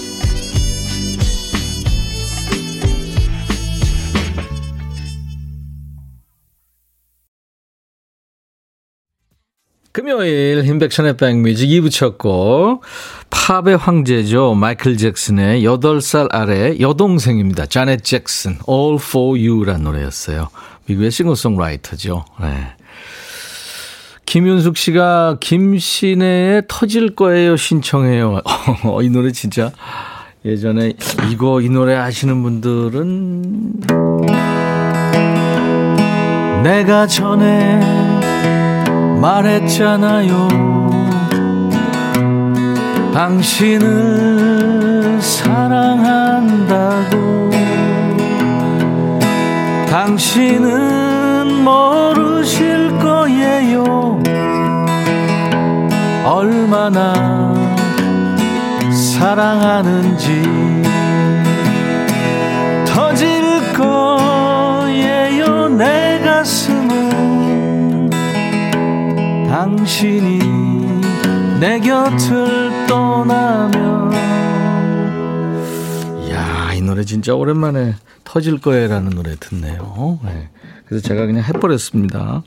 [9.93, 12.81] 금요일 임백천의 백뮤직 2부 쳤고
[13.29, 14.53] 팝의 황제죠.
[14.53, 17.65] 마이클 잭슨의 8살 아래 여동생입니다.
[17.65, 20.47] 자넷 잭슨 All For You라는 노래였어요.
[20.85, 22.23] 미국의 싱어송라이터죠.
[22.41, 22.67] 네.
[24.25, 28.39] 김윤숙 씨가 김신혜의 터질 거예요 신청해요.
[29.03, 29.73] 이 노래 진짜
[30.45, 30.93] 예전에
[31.29, 33.73] 이거 이 노래 아시는 분들은
[36.63, 38.10] 내가 전에
[39.21, 40.47] 말했잖아요.
[43.13, 47.21] 당신을 사랑한다고.
[49.87, 54.19] 당신은 모르실 거예요.
[56.25, 57.13] 얼마나
[58.91, 60.41] 사랑하는지
[62.85, 66.80] 터질 거예요 내 가슴은
[69.61, 70.39] 당신이
[71.59, 74.11] 내 곁을 떠나면
[76.31, 77.93] 야, 이 노래 진짜 오랜만에
[78.23, 80.17] 터질 거예라는 노래 듣네요.
[80.23, 80.49] 네.
[80.87, 82.41] 그래서 제가 그냥 해버렸습니다.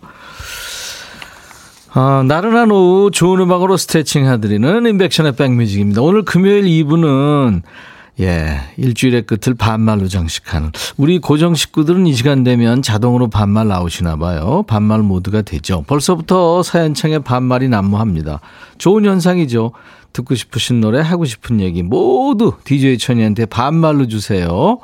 [1.93, 6.03] 아, 나른한 오후 좋은 음악으로 스트레칭 해드리는 인백션의 백뮤직입니다.
[6.03, 7.63] 오늘 금요일 2부는
[8.21, 10.71] 예, 일주일의 끝을 반말로 장식하는.
[10.97, 14.65] 우리 고정 식구들은 이 시간 되면 자동으로 반말 나오시나 봐요.
[14.69, 15.83] 반말 모드가 되죠.
[15.87, 18.41] 벌써부터 사연창에 반말이 난무합니다.
[18.79, 19.73] 좋은 현상이죠.
[20.13, 24.79] 듣고 싶으신 노래, 하고 싶은 얘기 모두 DJ 천이한테 반말로 주세요.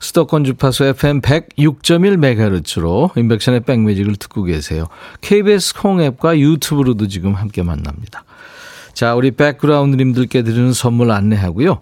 [0.00, 4.88] 수도권 주파수 FM 106.1MHz로 인백션의 백뮤직을 듣고 계세요.
[5.20, 8.24] KBS 콩앱과 유튜브로도 지금 함께 만납니다.
[8.92, 11.80] 자, 우리 백그라운드님들께 드리는 선물 안내하고요.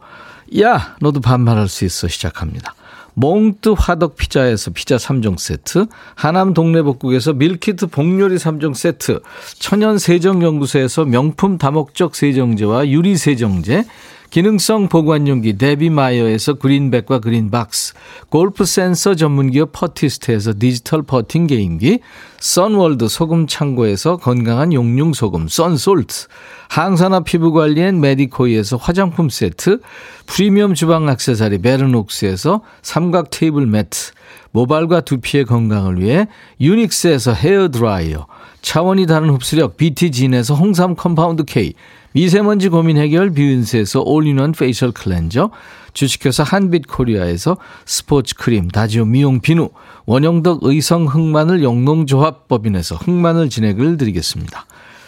[0.60, 2.74] 야, 너도 반말할 수 있어 시작합니다.
[3.14, 9.20] 몽뜨 화덕 피자에서 피자 3종 세트, 하남 동네복국에서 밀키트 복요리 3종 세트,
[9.58, 13.84] 천연 세정연구소에서 명품 다목적 세정제와 유리 세정제,
[14.32, 17.92] 기능성 보관용기 데비마이어에서 그린백과 그린박스,
[18.30, 22.00] 골프 센서 전문기업 퍼티스트에서 디지털 퍼팅 게임기,
[22.40, 26.28] 선월드 소금 창고에서 건강한 용융 소금 썬솔트,
[26.70, 29.80] 항산화 피부 관리엔 메디코이에서 화장품 세트,
[30.24, 34.12] 프리미엄 주방 액세서리 베르녹스에서 삼각 테이블 매트,
[34.52, 36.26] 모발과 두피의 건강을 위해
[36.58, 38.26] 유닉스에서 헤어 드라이어,
[38.62, 41.74] 차원이 다른 흡수력 BT진에서 홍삼 컴파운드 K,
[42.14, 45.50] 미세먼지 고민 해결 뷰인스에서 all-in-one facial cleanser,
[45.92, 49.70] 주식회사 한빛코리아에서 스포츠 크림 다지오 미용 비누,
[50.06, 54.66] 원형덕 의성 흑마늘 영농조합법인에서 흑마늘 진액을 드리겠습니다.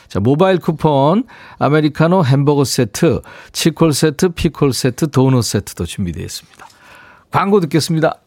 [0.08, 1.24] 자, 모바일 쿠폰,
[1.58, 3.20] 아메리카노 햄버거 세트,
[3.52, 6.66] 치콜 세트, 피콜 세트, 도넛 세트도 준비되어 있습니다.
[7.30, 8.20] 광고 듣겠습니다.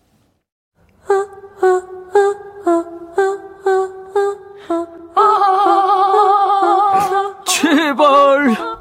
[7.45, 8.66] 제발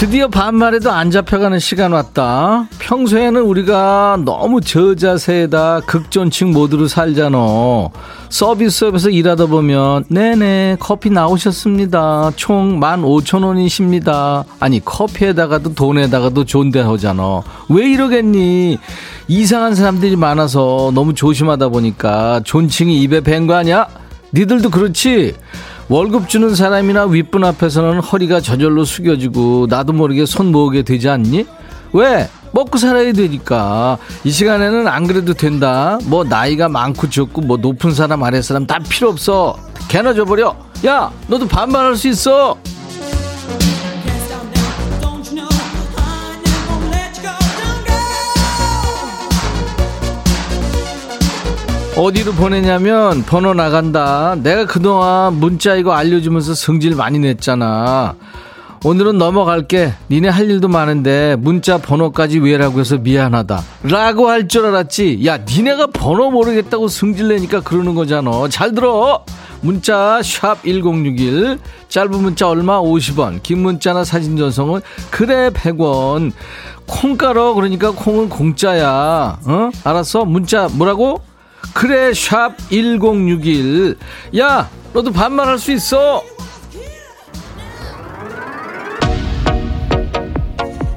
[0.00, 2.66] 드디어 반말에도 안 잡혀가는 시간 왔다.
[2.78, 7.36] 평소에는 우리가 너무 저자세에다 극존칭 모드로 살잖아.
[8.30, 12.32] 서비스업에서 일하다 보면, 네네, 커피 나오셨습니다.
[12.36, 14.44] 총 15,000원이십니다.
[14.58, 17.42] 아니, 커피에다가도 돈에다가도 존대하잖아.
[17.68, 18.78] 왜 이러겠니?
[19.28, 23.86] 이상한 사람들이 많아서 너무 조심하다 보니까 존칭이 입에 밴 거 아니야?
[24.32, 25.34] 니들도 그렇지?
[25.90, 31.46] 월급 주는 사람이나 윗분 앞에서는 허리가 저절로 숙여지고 나도 모르게 손 모으게 되지 않니?
[31.92, 32.28] 왜?
[32.52, 33.98] 먹고 살아야 되니까.
[34.22, 35.98] 이 시간에는 안 그래도 된다.
[36.04, 39.56] 뭐 나이가 많고 적고 뭐 높은 사람 아래 사람 다 필요 없어.
[39.88, 40.54] 개나 줘버려.
[40.86, 42.56] 야 너도 반말할 수 있어
[52.00, 54.34] 어디로 보내냐면 번호 나간다.
[54.42, 58.14] 내가 그동안 문자 이거 알려주면서 성질 많이 냈잖아.
[58.84, 59.92] 오늘은 넘어갈게.
[60.10, 63.62] 니네 할 일도 많은데 문자 번호까지 왜라고 해서 미안하다.
[63.82, 65.26] 라고 할 줄 알았지.
[65.26, 68.30] 야, 니네가 번호 모르겠다고 성질 내니까 그러는 거잖아.
[68.48, 69.22] 잘 들어.
[69.60, 71.58] 문자 샵 1061.
[71.90, 73.42] 짧은 문자 얼마 50원.
[73.42, 76.32] 긴 문자나 사진 전송은 그래 100원.
[76.86, 79.38] 콩가루 그러니까 콩은 공짜야.
[79.44, 79.70] 어?
[79.84, 80.24] 알았어?
[80.24, 81.20] 문자 뭐라고?
[81.74, 83.96] 그래 샵 1061.
[84.38, 86.22] 야 너도 반말할 수 있어.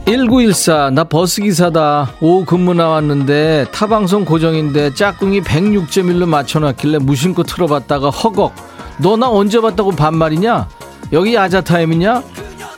[0.06, 2.16] 1914, 나 버스기사다.
[2.20, 8.54] 오후 근무 나왔는데, 타방송 고정인데, 짝꿍이 106.1로 맞춰놨길래 무심코 틀어봤다가 허걱.
[9.00, 10.68] 너 나 언제 봤다고 반말이냐?
[11.14, 12.22] 여기 야자타임이냐?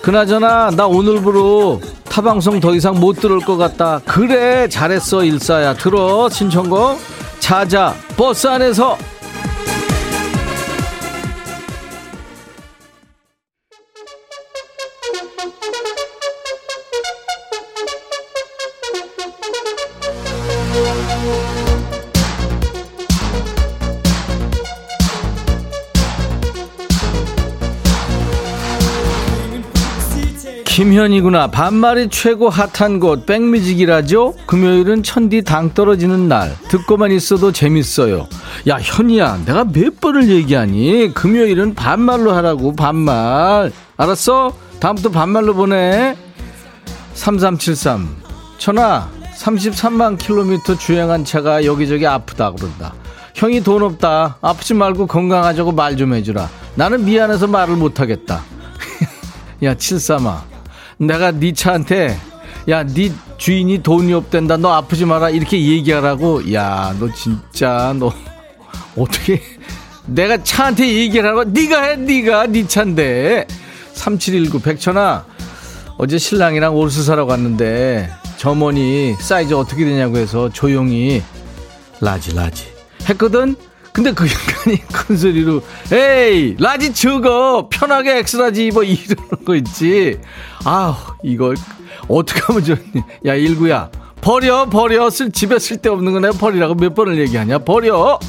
[0.03, 3.99] 그나저나, 나 오늘부로 타방송 더 이상 못 들을 것 같다.
[4.05, 5.73] 그래, 잘했어, 일사야.
[5.73, 6.99] 들어, 신청곡.
[7.45, 8.97] 자자 버스 안에서
[30.95, 31.47] 김현이구나.
[31.47, 34.33] 반말이 최고 핫한 곳 백뮤직이라죠?
[34.45, 36.55] 금요일은 천디 당 떨어지는 날.
[36.69, 38.29] 듣고만 있어도 재밌어요.
[38.69, 41.11] 야 현이야 내가 몇 번을 얘기하니?
[41.13, 43.73] 금요일은 반말로 하라고 반말.
[43.97, 44.55] 알았어?
[44.79, 46.15] 다음부터 반말로 보내.
[47.13, 48.07] 3373
[48.57, 52.93] 천아 33만 킬로미터 주행한 차가 여기저기 아프다 그런다.
[53.33, 54.37] 형이 돈 없다.
[54.39, 56.49] 아프지 말고 건강하자고 말 좀 해주라.
[56.75, 58.41] 나는 미안해서 말을 못하겠다.
[59.63, 60.54] 야, 칠삼아.
[60.97, 62.17] 내가 네 차한테
[62.67, 64.57] 야, 네 주인이 돈이 없댄다.
[64.57, 65.29] 너 아프지 마라.
[65.29, 66.51] 이렇게 얘기하라고.
[66.53, 68.11] 야, 너 진짜 너
[68.97, 69.41] 어떻게
[70.07, 71.95] 내가 차한테 얘기를 하라고 네가 해.
[71.95, 73.45] 네가 네 차인데.
[73.93, 75.25] 3719 백천아.
[75.97, 81.21] 어제 신랑이랑 옷을 사러 갔는데 점원이 사이즈 어떻게 되냐고 해서 조용히
[82.01, 82.65] large large
[83.07, 83.55] 했거든.
[83.95, 88.83] 근데 그 인간이 큰 소리로 에이 large 적어 편하게 X-large 입어.
[88.83, 90.19] 이러는 거 있지.
[90.65, 91.55] 아 이걸
[92.09, 92.81] 어떻게 하면 좋니?
[93.25, 93.89] 야 일구야.
[94.19, 95.09] 버려 버려.
[95.09, 97.59] 쓸 집에 쓸데없는 거 내가 버리라고 몇 번을 얘기하냐?
[97.59, 98.19] 버려.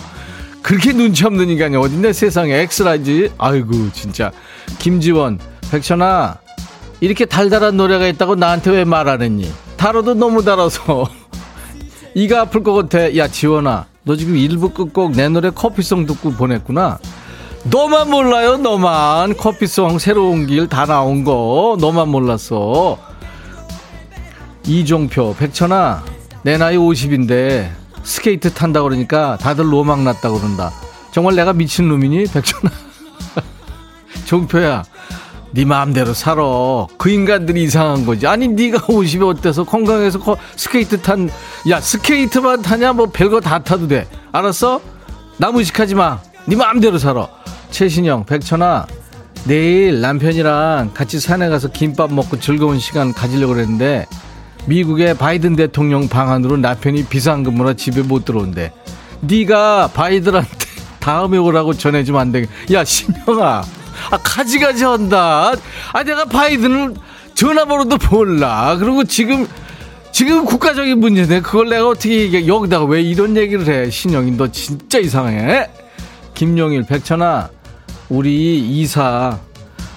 [0.62, 2.60] 그렇게 눈치 없는 인간이 어딨냐 세상에.
[2.60, 3.32] X-large.
[3.36, 4.30] 아이고 진짜.
[4.78, 5.40] 김지원
[5.72, 6.38] 백천아
[7.00, 9.50] 이렇게 달달한 노래가 있다고 나한테 왜 말 안 했니?
[9.76, 11.10] 달아도 너무 달아서.
[12.14, 13.16] 이가 아플 것 같아.
[13.16, 16.98] 야 지원아 너 지금 일부 끝곡 내 노래 커피송 듣고 보냈구나.
[17.64, 19.36] 너만 몰라요, 너만.
[19.36, 21.76] 커피송 새로운 길 다 나온 거.
[21.80, 22.98] 너만 몰랐어.
[24.64, 26.04] 이종표, 백천아,
[26.44, 27.68] 내 나이 50인데
[28.04, 30.70] 스케이트 탄다 그러니까 다들 노망 났다 그런다.
[31.10, 32.26] 정말 내가 미친 놈이니?
[32.26, 32.70] 백천아.
[34.26, 34.84] 종표야,
[35.52, 36.42] 네 마음대로 살아.
[36.98, 38.26] 그 인간들이 이상한 거지.
[38.26, 40.18] 아니 네가 50에 어때서 건강해서
[40.56, 41.30] 스케이트 탄,
[41.70, 44.06] 야 스케이트만 타냐 뭐 별거 다 타도 돼.
[44.32, 44.80] 알았어?
[45.38, 46.18] 나 무식하지 마.
[46.46, 47.28] 네 마음대로 살아.
[47.70, 48.86] 최신영, 백천아,
[49.44, 54.06] 내일 남편이랑 같이 산에 가서 김밥 먹고 즐거운 시간 가지려고 그랬는데
[54.66, 58.72] 미국의 바이든 대통령 방안으로 남편이 비상근무라 집에 못 들어온대.
[59.20, 60.48] 네가 바이든한테
[61.00, 62.46] 다음에 오라고 전해주면 안 돼.
[62.72, 63.62] 야 신영아.
[64.10, 65.52] 아, 가지가지 한다.
[65.92, 66.94] 아, 내가 바이든을
[67.34, 68.76] 전화번호도 몰라.
[68.78, 69.46] 그리고 지금,
[70.12, 72.46] 지금 국가적인 문제인데 그걸 내가 어떻게 얘기해.
[72.46, 73.90] 여기다가 왜 이런 얘기를 해.
[73.90, 75.68] 신영이, 너 진짜 이상해.
[76.34, 77.50] 김용일, 백천아,
[78.08, 79.38] 우리 이사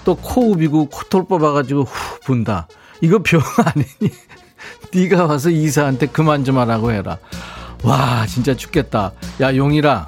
[0.03, 2.67] 또 코우비고 코털 뽑아가지고 후 분다.
[3.01, 4.13] 이거 병 아니니?
[4.93, 7.17] 네가 와서 이사한테 그만 좀 하라고 해라.
[7.83, 9.11] 와, 진짜 죽겠다.
[9.41, 10.07] 야, 용일아.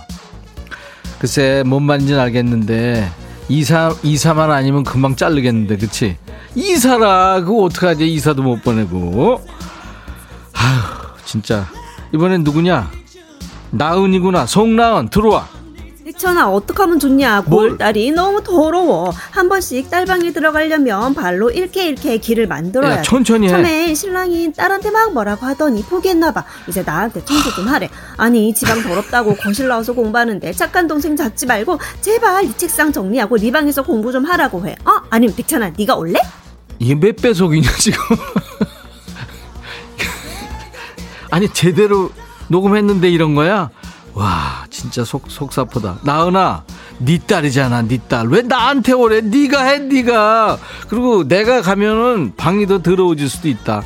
[1.20, 3.10] 글쎄, 뭔 말인지는 알겠는데,
[3.52, 6.16] 이사, 이사만 아니면 금방 자르겠는데, 그치?
[6.56, 8.08] 이사라, 그거 어떡하지?
[8.14, 9.42] 이사도 못 보내고.
[10.54, 11.68] 아휴, 진짜.
[12.14, 12.90] 이번엔 누구냐?
[13.72, 14.46] 나은이구나.
[14.46, 15.50] 송나은, 들어와.
[16.22, 19.12] 백천아 어떡하면 좋냐 골다리 너무 더러워.
[19.32, 23.50] 한 번씩 딸방에 들어가려면 발로 이렇게 이렇게 길을 만들어야 야, 천천히 해.
[23.50, 26.46] 처음에 신랑이 딸한테 막 뭐라고 하더니 포기했나봐.
[26.68, 27.90] 이제 나한테 청소 좀 하래.
[28.18, 33.52] 아니 집안 더럽다고 거실 나와서 공부하는데 착한 동생 잡지 말고 제발 이 책상 정리하고 네
[33.52, 34.76] 방에서 공부 좀 하라고 해.
[34.86, 34.92] 어?
[35.10, 36.20] 아니면 백천아 네가 올래?
[36.78, 38.00] 이게 몇 배속이냐 지금?
[41.32, 42.12] 아니 제대로
[42.48, 43.72] 녹음했는데 이런 거야?
[44.14, 46.00] 와 진짜 속 속사포다.
[46.04, 46.64] 나은아
[46.98, 48.28] 네 딸이잖아 네 딸.
[48.28, 49.22] 왜 나한테 오래?
[49.22, 50.58] 네가 해 네가.
[50.90, 53.84] 그리고 내가 가면은 방이 더 더러워질 수도 있다.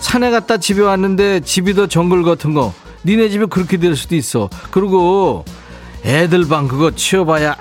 [0.00, 2.74] 산에 갔다 집에 왔는데 집이 더 정글 같은 거.
[3.06, 4.50] 니네 집에 그렇게 될 수도 있어.
[4.70, 5.46] 그리고
[6.04, 7.56] 애들 방 그거 치워봐야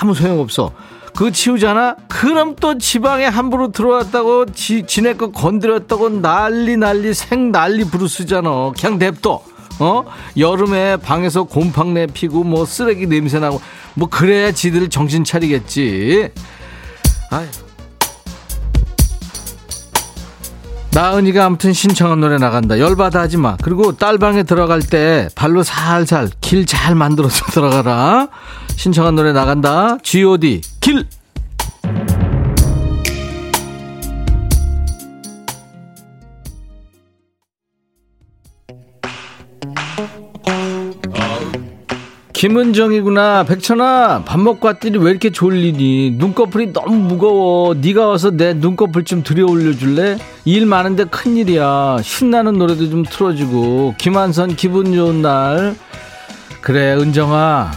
[0.00, 0.72] 아무 소용없어.
[1.14, 1.96] 그거 치우잖아?
[2.08, 8.72] 그럼 또 지방에 함부로 들어왔다고 지, 지네 거 건드렸다고 난리 난리 생 난리 부르스잖아.
[8.78, 9.42] 그냥 냅둬
[9.78, 10.04] 어?
[10.36, 13.60] 여름에 방에서 곰팡내 피고 뭐 쓰레기 냄새 나고
[13.94, 16.30] 뭐 그래야 지들 정신 차리겠지.
[17.30, 17.46] 아유.
[20.92, 22.78] 나은이가 아무튼 신청한 노래 나간다.
[22.78, 23.56] 열받아 하지 마.
[23.62, 28.28] 그리고 딸방에 들어갈 때 발로 살살 길 잘 만들어서 들어가라.
[28.76, 29.98] 신청한 노래 나간다.
[30.02, 30.62] G.O.D.
[30.80, 31.06] 길.
[42.36, 43.44] 김은정이구나.
[43.44, 46.16] 백천아 밥 먹고 왔더니 왜 이렇게 졸리니?
[46.16, 47.72] 눈꺼풀이 너무 무거워.
[47.72, 50.18] 네가 와서 내 눈꺼풀 좀 들여 올려줄래?
[50.44, 51.96] 일 많은데 큰일이야.
[52.02, 53.94] 신나는 노래도 좀 틀어주고.
[53.96, 55.74] 김한선 기분 좋은 날.
[56.60, 57.70] 그래 은정아.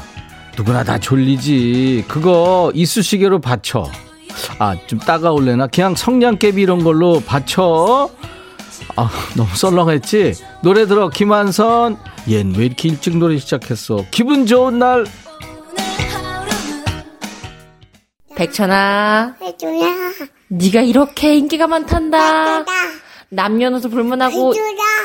[0.57, 2.03] 누구나 다 졸리지.
[2.09, 3.89] 그거 이쑤시개로 받쳐.
[4.59, 5.67] 아 좀 따가울래나?
[5.67, 8.09] 그냥 성냥개비 이런 걸로 받쳐
[8.99, 11.97] 아 너무 썰렁했지 노래 들어 김한선
[12.27, 14.03] 얜 왜 이렇게 일찍 노래 시작했어?
[14.11, 15.05] 기분 좋은 날.
[18.35, 19.37] 백천아.
[19.41, 19.87] 해줘야.
[20.49, 22.65] 네가 이렇게 인기가 많단다.
[23.29, 24.53] 남녀노소 불문하고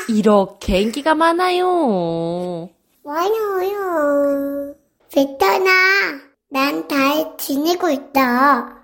[0.09, 2.69] 이렇게 인기가 많아요.
[3.05, 4.75] 많아요.
[5.15, 5.71] 베터나,
[6.51, 8.75] 난잘 지내고 있다.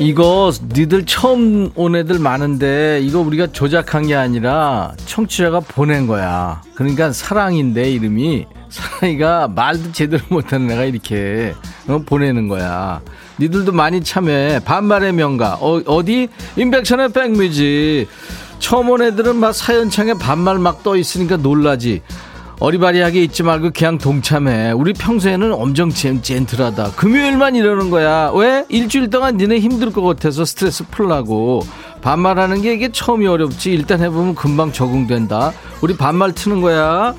[0.00, 6.62] 이거 니들 처음 온 애들 많은데 이거 우리가 조작한 게 아니라 청취자가 보낸 거야.
[6.74, 11.54] 그러니까 사랑인데 이름이 사랑이가 말도 제대로 못하는 애가 이렇게
[11.86, 13.02] 어, 보내는 거야.
[13.38, 14.60] 니들도 많이 참여해.
[14.64, 15.58] 반말의 명가.
[15.60, 18.08] 어, 디 임백천의 백뮤직.
[18.60, 22.02] 처음 온 애들은 막 사연창에 반말 막 떠 있으니까 놀라지.
[22.60, 24.72] 어리바리하게 있지 말고 그냥 동참해.
[24.72, 26.92] 우리 평소에는 엄청 젠틀하다.
[26.92, 28.30] 금요일만 이러는 거야.
[28.34, 28.66] 왜?
[28.68, 31.66] 일주일 동안 니네 힘들 것 같아서 스트레스 풀라고.
[32.02, 33.72] 반말하는 게 이게 처음이 어렵지.
[33.72, 35.52] 일단 해보면 금방 적응된다.
[35.80, 37.14] 우리 반말 트는 거야.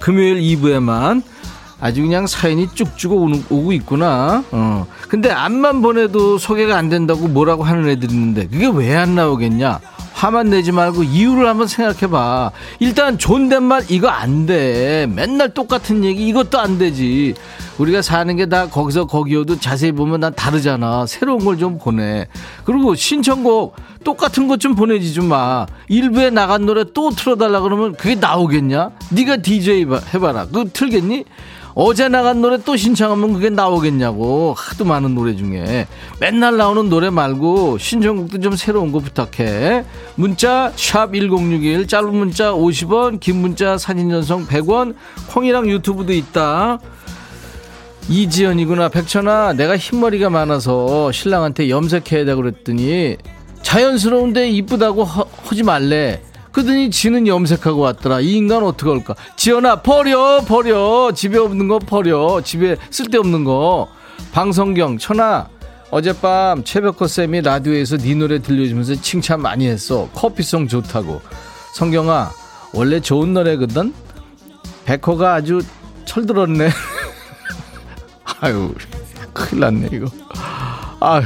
[0.00, 1.22] 금요일 2부에만.
[1.80, 3.12] 아주 그냥 사연이 쭉쭉
[3.50, 4.44] 오고 있구나.
[4.52, 4.86] 어.
[5.08, 9.80] 근데 앞만 보내도 소개가 안 된다고 뭐라고 하는 애들이 있는데 그게 왜 안 나오겠냐?
[10.22, 12.52] 화만 내지 말고 이유를 한번 생각해봐.
[12.78, 15.08] 일단 존댓말 이거 안 돼.
[15.12, 17.34] 맨날 똑같은 얘기 이것도 안 되지.
[17.78, 21.06] 우리가 사는 게 다 거기서 거기여도 자세히 보면 난 다르잖아.
[21.06, 22.28] 새로운 걸 좀 보내.
[22.64, 25.66] 그리고 신청곡 똑같은 것 좀 보내지 좀 마.
[25.88, 28.90] 일부에 나간 노래 또 틀어달라 그러면 그게 나오겠냐?
[29.10, 30.46] 네가 DJ 해봐라.
[30.46, 31.24] 그거 틀겠니?
[31.74, 34.54] 어제 나간 노래 또 신청하면 그게 나오겠냐고.
[34.56, 35.86] 하도 많은 노래 중에.
[36.20, 39.84] 맨날 나오는 노래 말고 신청곡도 좀 새로운 거 부탁해.
[40.16, 44.94] 문자 샵 1061 짧은 문자 50원 긴 문자 사진 전송 100원
[45.30, 46.78] 콩이랑 유튜브도 있다.
[48.08, 48.88] 이지연이구나.
[48.88, 53.16] 백천아 내가 흰머리가 많아서 신랑한테 염색해야 되고 그랬더니
[53.62, 56.20] 자연스러운데 이쁘다고 하지 말래
[56.52, 58.20] 그러더니 지는 염색하고 왔더라.
[58.20, 59.14] 이 인간 어떻게 할까?
[59.36, 61.10] 지연아, 버려, 버려.
[61.12, 62.40] 집에 없는 거 버려.
[62.42, 63.88] 집에 쓸데없는 거.
[64.32, 65.48] 방성경, 천아,
[65.90, 70.08] 어젯밤 최백호 쌤이 라디오에서 네 노래 들려주면서 칭찬 많이 했어.
[70.14, 71.20] 커피송 좋다고.
[71.74, 72.30] 성경아,
[72.72, 73.94] 원래 좋은 노래거든?
[74.84, 75.60] 백호가 아주
[76.04, 76.70] 철들었네.
[78.40, 78.74] 아유,
[79.32, 80.06] 큰일 났네, 이거.
[81.00, 81.22] 아유,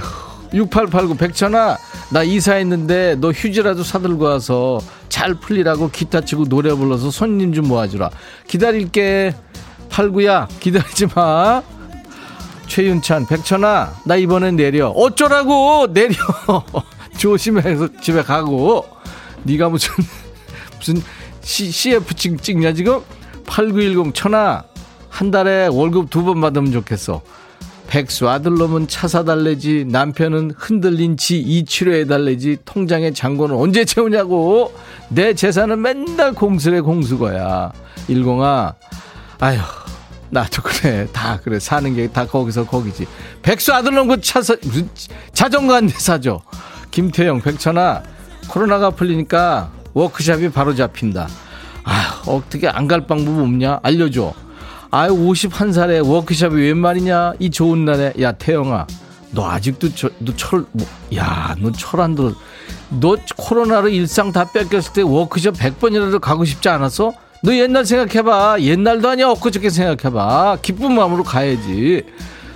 [0.52, 1.76] 6889 백천아,
[2.10, 8.10] 나 이사했는데 너 휴지라도 사들고 와서 잘 풀리라고 기타 치고 노래 불러서 손님 좀 모아주라.
[8.46, 9.34] 기다릴게.
[9.90, 11.62] 팔구야, 기다리지 마.
[12.66, 14.88] 최윤찬, 백천아, 나 이번엔 내려.
[14.88, 15.86] 어쩌라고!
[15.92, 16.14] 내려!
[17.16, 18.84] 조심해서 집에 가고.
[19.44, 19.94] 네가 무슨,
[20.76, 21.02] 무슨
[21.40, 23.00] C, CF 찍, 찍냐, 지금?
[23.46, 24.64] 8910, 천아,
[25.08, 27.22] 한 달에 월급 두 번 받으면 좋겠어.
[27.86, 34.72] 백수 아들놈은 차 사달래지 남편은 흔들린 지 이 치료해달래지 통장에 잔고는 언제 채우냐고.
[35.08, 37.72] 내 재산은 맨날 공수래 공수거야.
[38.08, 38.74] 일공아
[39.38, 39.58] 아휴
[40.30, 41.06] 나도 그래.
[41.12, 41.58] 다 그래.
[41.60, 43.06] 사는 게 다 거기서 거기지.
[43.42, 44.56] 백수 아들놈 그 차 사,
[45.32, 46.42] 자전거 한 대 사줘.
[46.90, 48.02] 김태영 백천아
[48.48, 51.28] 코로나가 풀리니까 워크샵이 바로 잡힌다.
[51.84, 53.78] 아 어떻게 안 갈 방법 없냐?
[53.82, 54.32] 알려줘
[54.90, 57.34] 아유 51살에 워크숍이 웬 말이냐?
[57.38, 58.86] 이 좋은 날에 야 태영아
[59.32, 62.32] 너 아직도 저, 너철 뭐, 야너 철안 들어.
[63.00, 67.12] 너 코로나로 일상 다 뺏겼을 때 워크숍 100번이라도 가고 싶지 않았어?
[67.42, 68.60] 너 옛날 생각해봐.
[68.60, 69.28] 옛날도 아니야.
[69.28, 70.58] 엊그저께 생각해봐.
[70.62, 72.04] 기쁜 마음으로 가야지.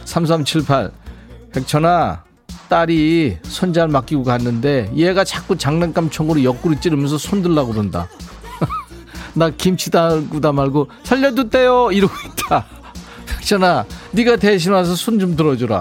[0.05, 0.91] 3378
[1.53, 2.25] 백천아
[2.69, 8.09] 딸이 손 잘 맡기고 갔는데 얘가 자꾸 장난감 총으로 옆구리 찌르면서 손들라고 그런다
[9.35, 12.67] 나 김치 담그다 말고 살려두대요 이러고 있다.
[13.27, 15.81] 백천아, 네가 대신 와서 손 좀 들어주라.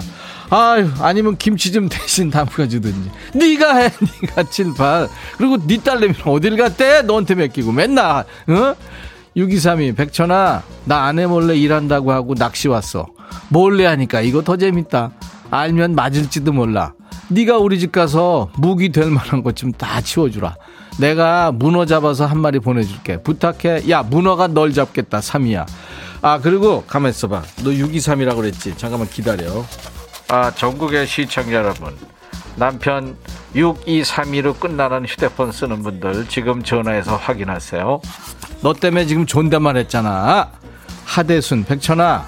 [0.50, 3.10] 아유, 아니면 김치 좀 대신 담가 주든지.
[3.34, 3.90] 네가 해,
[4.22, 5.08] 네가 칠팔.
[5.38, 7.02] 그리고 네 딸내미는 어딜 갔대?
[7.02, 8.74] 너한테 맡기고 맨날, 어?
[9.36, 13.06] 6232 백천아, 나 아내 몰래 일한다고 하고 낚시 왔어.
[13.48, 15.12] 몰래 하니까 이거 더 재밌다.
[15.50, 16.94] 알면 맞을지도 몰라.
[17.28, 20.56] 네가 우리 집 가서 무기 될 만한 것 좀 다 치워주라.
[20.98, 23.22] 내가 문어 잡아서 한 마리 보내줄게.
[23.22, 23.88] 부탁해.
[23.90, 25.20] 야, 문어가 널 잡겠다.
[25.20, 25.66] 3이야.
[26.22, 27.42] 아, 그리고 가만 있어봐.
[27.64, 28.76] 너 623이라고 그랬지?
[28.76, 29.64] 잠깐만 기다려.
[30.28, 31.96] 아, 전국의 시청자 여러분.
[32.56, 33.16] 남편
[33.54, 38.00] 6232로 끝나는 휴대폰 쓰는 분들 지금 전화해서 확인하세요.
[38.62, 40.52] 너 때문에 지금 존댓말 했잖아.
[41.04, 42.26] 하대순, 백천아.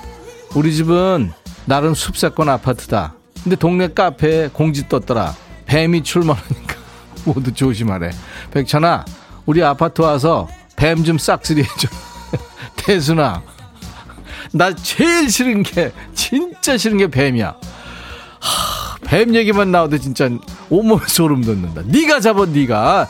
[0.55, 1.33] 우리 집은
[1.67, 3.15] 나름 숲세권 아파트다.
[3.43, 5.35] 근데 동네 카페에 공지 떴더라.
[5.67, 6.77] 뱀이 출몰하니까
[7.25, 8.11] 모두 조심하래.
[8.51, 9.05] 백천아,
[9.47, 11.89] 우리 아파트 와서 뱀 좀 싹쓸이 해줘.
[12.77, 13.43] 태순아,
[14.53, 17.55] 나 제일 싫은 게, 진짜 싫은 게 뱀이야.
[18.41, 20.29] 하, 뱀 얘기만 나와도 진짜
[20.71, 21.83] 온몸에 소름 돋는다.
[21.87, 23.09] 네가 잡아 네가.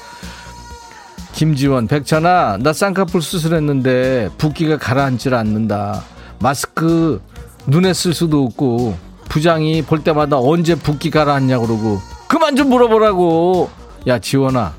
[1.33, 6.03] 김지원, 백천아, 나 쌍꺼풀 수술했는데 붓기가 가라앉질 않는다.
[6.39, 7.23] 마스크
[7.67, 8.97] 눈에 쓸 수도 없고
[9.31, 13.71] 부장이 볼 때마다 언제 붓기 가라앉냐 그러고 그만 좀 물어보라고.
[14.07, 14.73] 야 지원아, 야,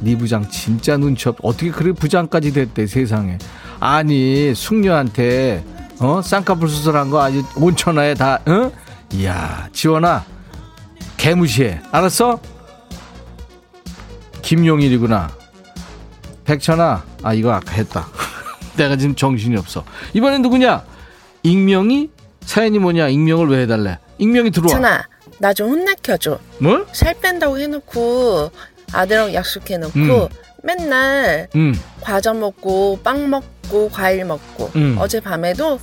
[0.00, 1.36] 네 부장 진짜 눈치 없.
[1.42, 3.38] 어떻게 그래 부장까지 됐대 세상에.
[3.80, 5.64] 아니 숙녀한테
[6.00, 8.72] 어 쌍꺼풀 수술한 거 아주 온천하에 다 어?
[9.12, 10.24] 이야 지원아.
[11.16, 11.80] 개무시해.
[11.92, 12.40] 알았어?
[14.42, 15.30] 김용일이구나.
[16.44, 18.08] 백천아 아 이거 아까 했다.
[18.76, 19.84] 내가 지금 정신이 없어.
[20.14, 20.82] 이번엔 누구냐?
[21.42, 22.10] 익명이?
[22.40, 23.08] 사연이 뭐냐?
[23.08, 23.98] 익명을 왜 해달래?
[24.18, 24.68] 익명이 들어와.
[24.74, 25.02] 천아
[25.38, 26.86] 나 좀 혼내켜줘 뭘?
[26.92, 28.50] 살 뺀다고 해놓고
[28.92, 30.28] 아들하고 약속해놓고 음.
[30.62, 31.78] 맨날 음.
[32.00, 34.96] 과자 먹고 빵 먹고 과일 먹고 음.
[34.98, 35.78] 어젯밤에도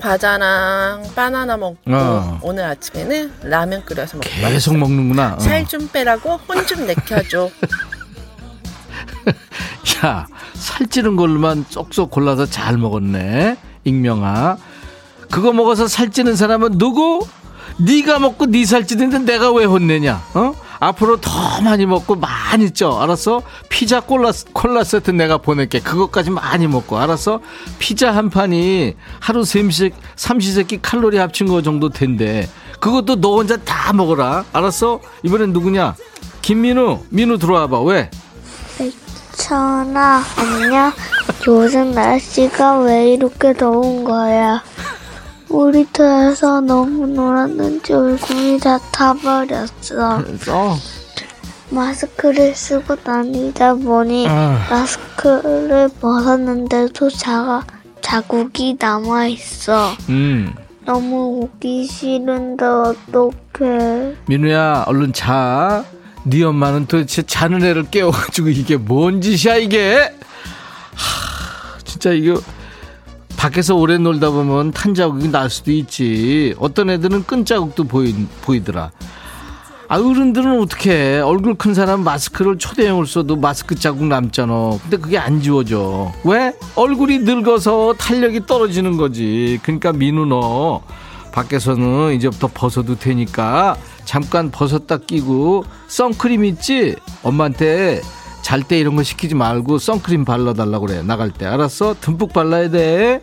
[0.00, 2.38] 과자랑 바나나 먹고 어.
[2.42, 4.78] 오늘 아침에는 라면 끓여서 먹고 계속 왔어.
[4.78, 5.40] 먹는구나 어.
[5.40, 7.50] 살좀 빼라고 혼 좀 내켜줘
[10.04, 14.56] 야 살찌는 걸로만 쏙쏙 골라서 잘 먹었네 익명아
[15.30, 17.26] 그거 먹어서 살찌는 사람은 누구?
[17.78, 20.52] 네가 먹고 네 살찌는데 내가 왜 혼내냐 어?
[20.80, 23.42] 앞으로 더 많이 먹고 많이 쪄 알았어?
[23.68, 27.40] 피자 콜라, 콜라 세트 내가 보낼게 그것까지 많이 먹고 알았어?
[27.78, 32.48] 피자 한 판이 하루 삼시, 삼시세끼 칼로리 합친 거 정도 된대
[32.80, 35.00] 그것도 너 혼자 다 먹어라 알았어?
[35.22, 35.94] 이번엔 누구냐?
[36.42, 38.10] 김민우 민우 들어와봐 왜?
[39.36, 40.92] 천아 안녕
[41.46, 44.62] 요즘 날씨가 왜 이렇게 더운 거야
[45.48, 50.22] 우리 터에서 너무 놀았는지 얼굴이 다 타버렸어.
[50.24, 50.76] 그래서?
[51.70, 54.66] 마스크를 쓰고 다니다 보니 아.
[54.70, 57.64] 마스크를 벗었는데도 자가,
[58.00, 59.92] 자국이 남아있어.
[60.08, 60.54] 음.
[60.84, 64.14] 너무 웃기 싫은데 어떡해.
[64.26, 65.84] 민우야 얼른 자.
[66.24, 69.96] 네 엄마는 도대체 자는 애를 깨워가지고 이게 뭔 짓이야 이게.
[70.94, 72.40] 하, 진짜 이거
[73.38, 76.56] 밖에서 오래 놀다 보면 탄 자국이 날 수도 있지.
[76.58, 78.12] 어떤 애들은 끈 자국도 보이,
[78.42, 78.90] 보이더라.
[79.90, 84.78] 아, 어른들은 어떻게 얼굴 큰 사람 마스크를 초대형을 써도 마스크 자국 남잖아.
[84.82, 86.12] 근데 그게 안 지워져.
[86.24, 86.52] 왜?
[86.74, 89.60] 얼굴이 늙어서 탄력이 떨어지는 거지.
[89.62, 90.82] 그러니까 민우 너
[91.32, 96.96] 밖에서는 이제부터 벗어도 되니까 잠깐 벗었다 끼고 선크림 있지?
[97.22, 98.02] 엄마한테
[98.42, 101.02] 잘 때 이런 거 시키지 말고 선크림 발라달라고 그래.
[101.02, 101.46] 나갈 때.
[101.46, 101.94] 알았어?
[102.00, 103.22] 듬뿍 발라야 돼.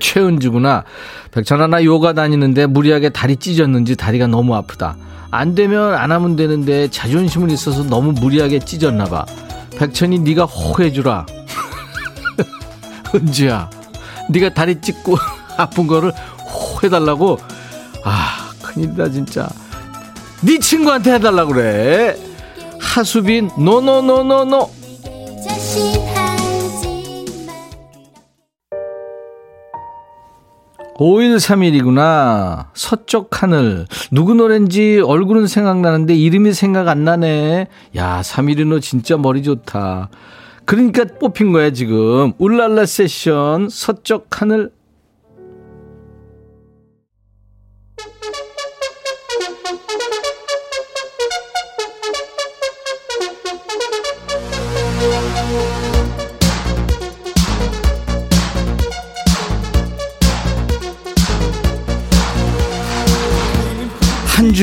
[0.00, 0.84] 최은주구나.
[1.32, 4.96] 백천아 나 요가 다니는데 무리하게 다리 찢었는지 다리가 너무 아프다.
[5.30, 9.24] 안 되면 안 하면 되는데 자존심은 있어서 너무 무리하게 찢었나 봐.
[9.78, 11.26] 백천이 네가 호해주라.
[13.14, 13.70] 은주야
[14.30, 15.16] 네가 다리 찢고
[15.56, 16.12] 아픈 거를
[16.48, 17.38] 호해달라고?
[18.04, 19.48] 아 큰일이다 진짜
[20.42, 22.16] 네 친구한테 해달라 그래.
[22.80, 24.70] 하수빈 노노노노노.
[30.96, 33.86] 5일3일이구나 서쪽 하늘.
[34.10, 37.68] 누구 노래인지 얼굴은 생각나는데 이름이 생각 안 나네.
[37.96, 40.10] 야, 3일이 너 진짜 머리 좋다.
[40.66, 42.32] 그러니까 뽑힌 거야, 지금.
[42.38, 44.70] 울랄라 세션, 서쪽 하늘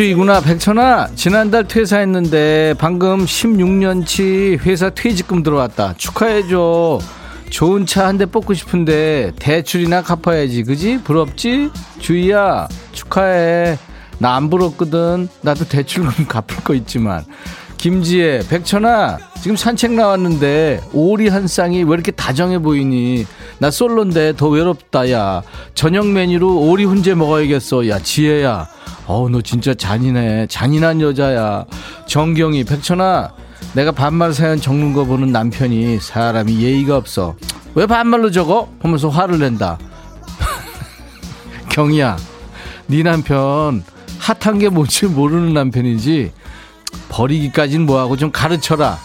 [0.01, 0.41] 주이구나.
[0.41, 5.95] 백천아 지난달 퇴사했는데 방금 16년치 회사 퇴직금 들어왔다.
[5.97, 6.99] 축하해줘.
[7.49, 10.61] 좋은 차 한 대 뽑고 싶은데 대출이나 갚아야지.
[10.65, 10.99] 그지?
[11.03, 11.71] 부럽지?
[11.97, 13.79] 주희야 축하해.
[14.19, 15.29] 나 안 부럽거든.
[15.41, 17.25] 나도 대출금 갚을 거 있지만.
[17.77, 23.25] 김지혜 백천아 지금 산책 나왔는데 오리 한 쌍이 왜 이렇게 다정해 보이니?
[23.57, 25.41] 나 솔로인데 더 외롭다 야.
[25.73, 27.87] 저녁 메뉴로 오리 훈제 먹어야겠어.
[27.89, 28.76] 야 지혜야
[29.07, 30.47] 어우 너 진짜 잔인해.
[30.47, 31.65] 잔인한 여자야.
[32.07, 33.31] 정경이 백천아
[33.73, 37.35] 내가 반말 사연 적는 거 보는 남편이 사람이 예의가 없어.
[37.75, 38.67] 왜 반말로 적어?
[38.81, 39.77] 하면서 화를 낸다.
[41.69, 42.17] 경이야
[42.87, 43.83] 네 남편
[44.19, 46.31] 핫한 게 뭔지 모르는 남편이지?
[47.09, 48.97] 버리기까진 뭐하고 좀 가르쳐라.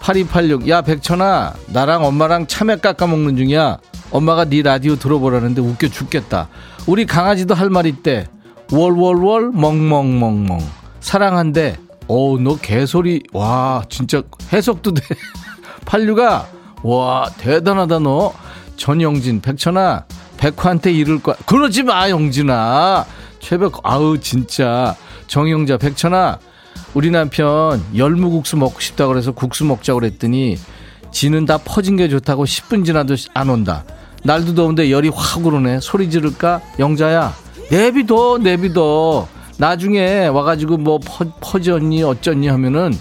[0.00, 3.78] 8286 야 백천아 나랑 엄마랑 참외 깎아 먹는 중이야.
[4.10, 6.48] 엄마가 네 라디오 들어보라는데 웃겨 죽겠다.
[6.86, 8.26] 우리 강아지도 할 말 있대
[8.72, 10.58] 월월월 멍멍멍멍
[11.00, 11.76] 사랑한대
[12.08, 15.02] 어우 너 개소리 와 진짜 해석도 돼
[15.84, 16.46] 86아
[16.82, 18.32] 와 대단하다 너
[18.76, 20.06] 전영진 백천아
[20.42, 21.36] 백화한테 이를 거야.
[21.46, 23.06] 그러지 마, 영진아.
[23.38, 24.96] 최백, 아우, 진짜.
[25.28, 26.40] 정영자, 백천아.
[26.94, 30.58] 우리 남편 열무국수 먹고 싶다 그래서 국수 먹자고 그랬더니
[31.12, 33.84] 지는 다 퍼진 게 좋다고 10분 지나도 안 온다.
[34.24, 35.78] 날도 더운데 열이 확 오르네.
[35.80, 36.60] 소리 지를까?
[36.80, 37.32] 영자야,
[37.72, 39.26] 내비둬, 내비둬.
[39.56, 42.92] 나중에 와가지고 뭐 퍼, 퍼졌니, 어쩌니 하면은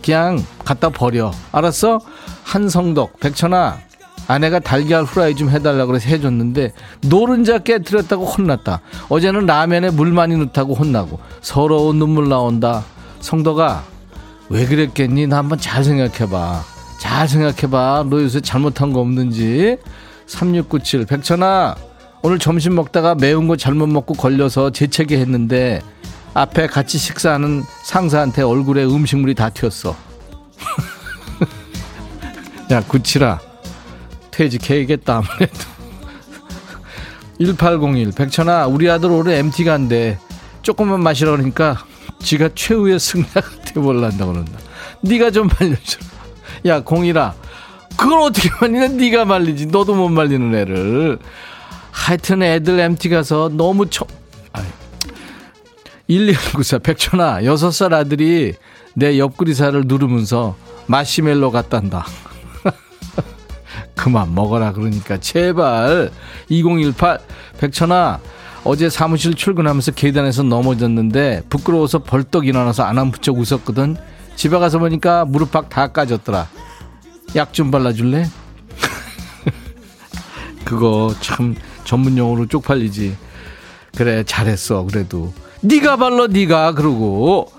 [0.00, 1.32] 그냥 갖다 버려.
[1.50, 2.00] 알았어?
[2.44, 3.80] 한성덕, 백천아,
[4.28, 8.80] 아내가 달걀 후라이 좀 해달라 그래서 해줬는데 노른자 깨뜨렸다고 혼났다.
[9.08, 12.84] 어제는 라면에 물 많이 넣다고 혼나고 서러운 눈물 나온다.
[13.18, 13.82] 성덕아
[14.50, 15.26] 왜 그랬겠니?
[15.26, 16.62] 나 한번 잘 생각해봐.
[17.00, 18.06] 잘 생각해봐.
[18.08, 19.78] 너 요새 잘못한 거 없는지.
[20.26, 21.74] 3697 백천아
[22.22, 25.80] 오늘 점심 먹다가 매운 거 잘못 먹고 걸려서 재채기 했는데
[26.34, 29.96] 앞에 같이 식사하는 상사한테 얼굴에 음식물이 다 튀었어.
[32.70, 33.40] 야, 구치라.
[34.30, 35.58] 퇴직해야겠다, 아무래도.
[37.38, 38.12] 1801.
[38.12, 40.18] 백천아, 우리 아들 올해 MT 간대.
[40.62, 41.84] 조금만 마시라 그러니까
[42.20, 44.58] 지가 최후의 승낙한테 몰란다 그런다.
[45.02, 45.98] 네가 좀 말려줘.
[46.66, 47.34] 야, 공이라.
[47.96, 48.88] 그걸 어떻게 말리냐?
[48.88, 49.66] 네가 말리지.
[49.66, 51.18] 너도 못 말리는 애를.
[51.92, 54.06] 하여튼 애들 MT 가서 너무 초...
[56.08, 58.54] 1294 백천아 6살 아들이
[58.94, 62.04] 내 옆구리살을 누르면서 마시멜로 갖단다.
[63.96, 66.10] 그만 먹어라 그러니까 제발.
[66.48, 67.18] 2018
[67.58, 68.20] 백천아
[68.64, 73.96] 어제 사무실 출근하면서 계단에서 넘어졌는데 부끄러워서 벌떡 일어나서 안 한 부쩍 웃었거든.
[74.36, 76.48] 집에 가서 보니까 무릎팍 다 까졌더라.
[77.36, 78.26] 약 좀 발라줄래?
[80.64, 81.54] 그거 참
[81.92, 83.14] 전문 용어로 쪽팔리지.
[83.98, 85.30] 그래 잘했어 그래도.
[85.60, 87.52] 네가 발라 네가 그러고.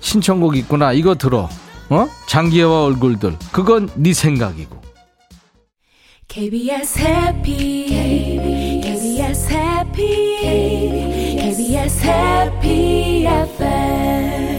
[0.00, 0.92] 신청곡 있구나.
[0.92, 1.48] 이거 들어.
[1.88, 2.08] 어?
[2.26, 3.36] 장기하와 얼굴들.
[3.52, 4.82] 그건 네 생각이고.
[6.26, 14.57] KBS 해피 KBS 해피 KBS 해피 FM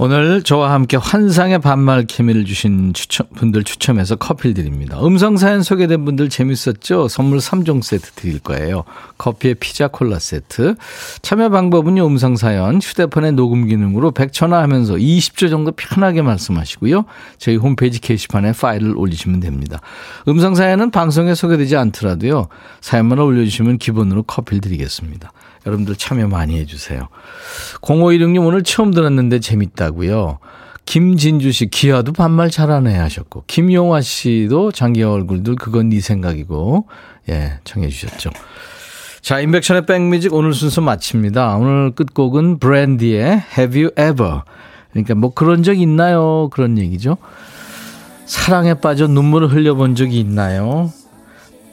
[0.00, 4.96] 오늘 저와 함께 환상의 반말 케미를 주신 추첨, 분들 추첨해서 커피를 드립니다.
[5.04, 7.08] 음성사연 소개된 분들 재밌었죠?
[7.08, 8.84] 선물 3종 세트 드릴 거예요.
[9.18, 10.76] 커피에 피자 콜라 세트.
[11.22, 17.04] 참여 방법은요, 음성사연, 휴대폰의 녹음 기능으로 100초나 하면서 20초 정도 편하게 말씀하시고요.
[17.38, 19.80] 저희 홈페이지 게시판에 파일을 올리시면 됩니다.
[20.28, 22.46] 음성사연은 방송에 소개되지 않더라도요,
[22.80, 25.32] 사연만 올려주시면 기본으로 커피를 드리겠습니다.
[25.66, 27.08] 여러분들 참여 많이 해주세요.
[27.80, 30.38] 0516님 오늘 처음 들었는데 재밌다고요.
[30.84, 36.86] 김진주 씨 기아도 반말 잘하네 하셨고 김용화 씨도 장기하 얼굴들 그건 네 생각이고
[37.28, 38.30] 예 청해 주셨죠.
[39.20, 41.56] 자 인백션의 백뮤직 오늘 순서 마칩니다.
[41.56, 44.42] 오늘 끝곡은 브랜디의 Have You Ever
[44.92, 46.48] 그러니까 뭐 그런 적 있나요?
[46.50, 47.18] 그런 얘기죠.
[48.24, 50.90] 사랑에 빠져 눈물을 흘려본 적이 있나요?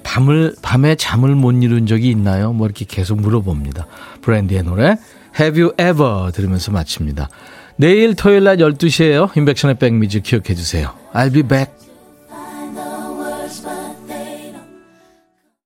[0.05, 2.53] 밤을 밤에 잠을 못 이룬 적이 있나요?
[2.53, 3.87] 뭐 이렇게 계속 물어봅니다.
[4.21, 4.97] 브랜디의 노래
[5.37, 7.27] Have You Ever 들으면서 마칩니다.
[7.75, 9.35] 내일 토요일 낮 12시에요.
[9.35, 10.93] 인백션의 백미즈 기억해 주세요.
[11.13, 11.84] I'll be back.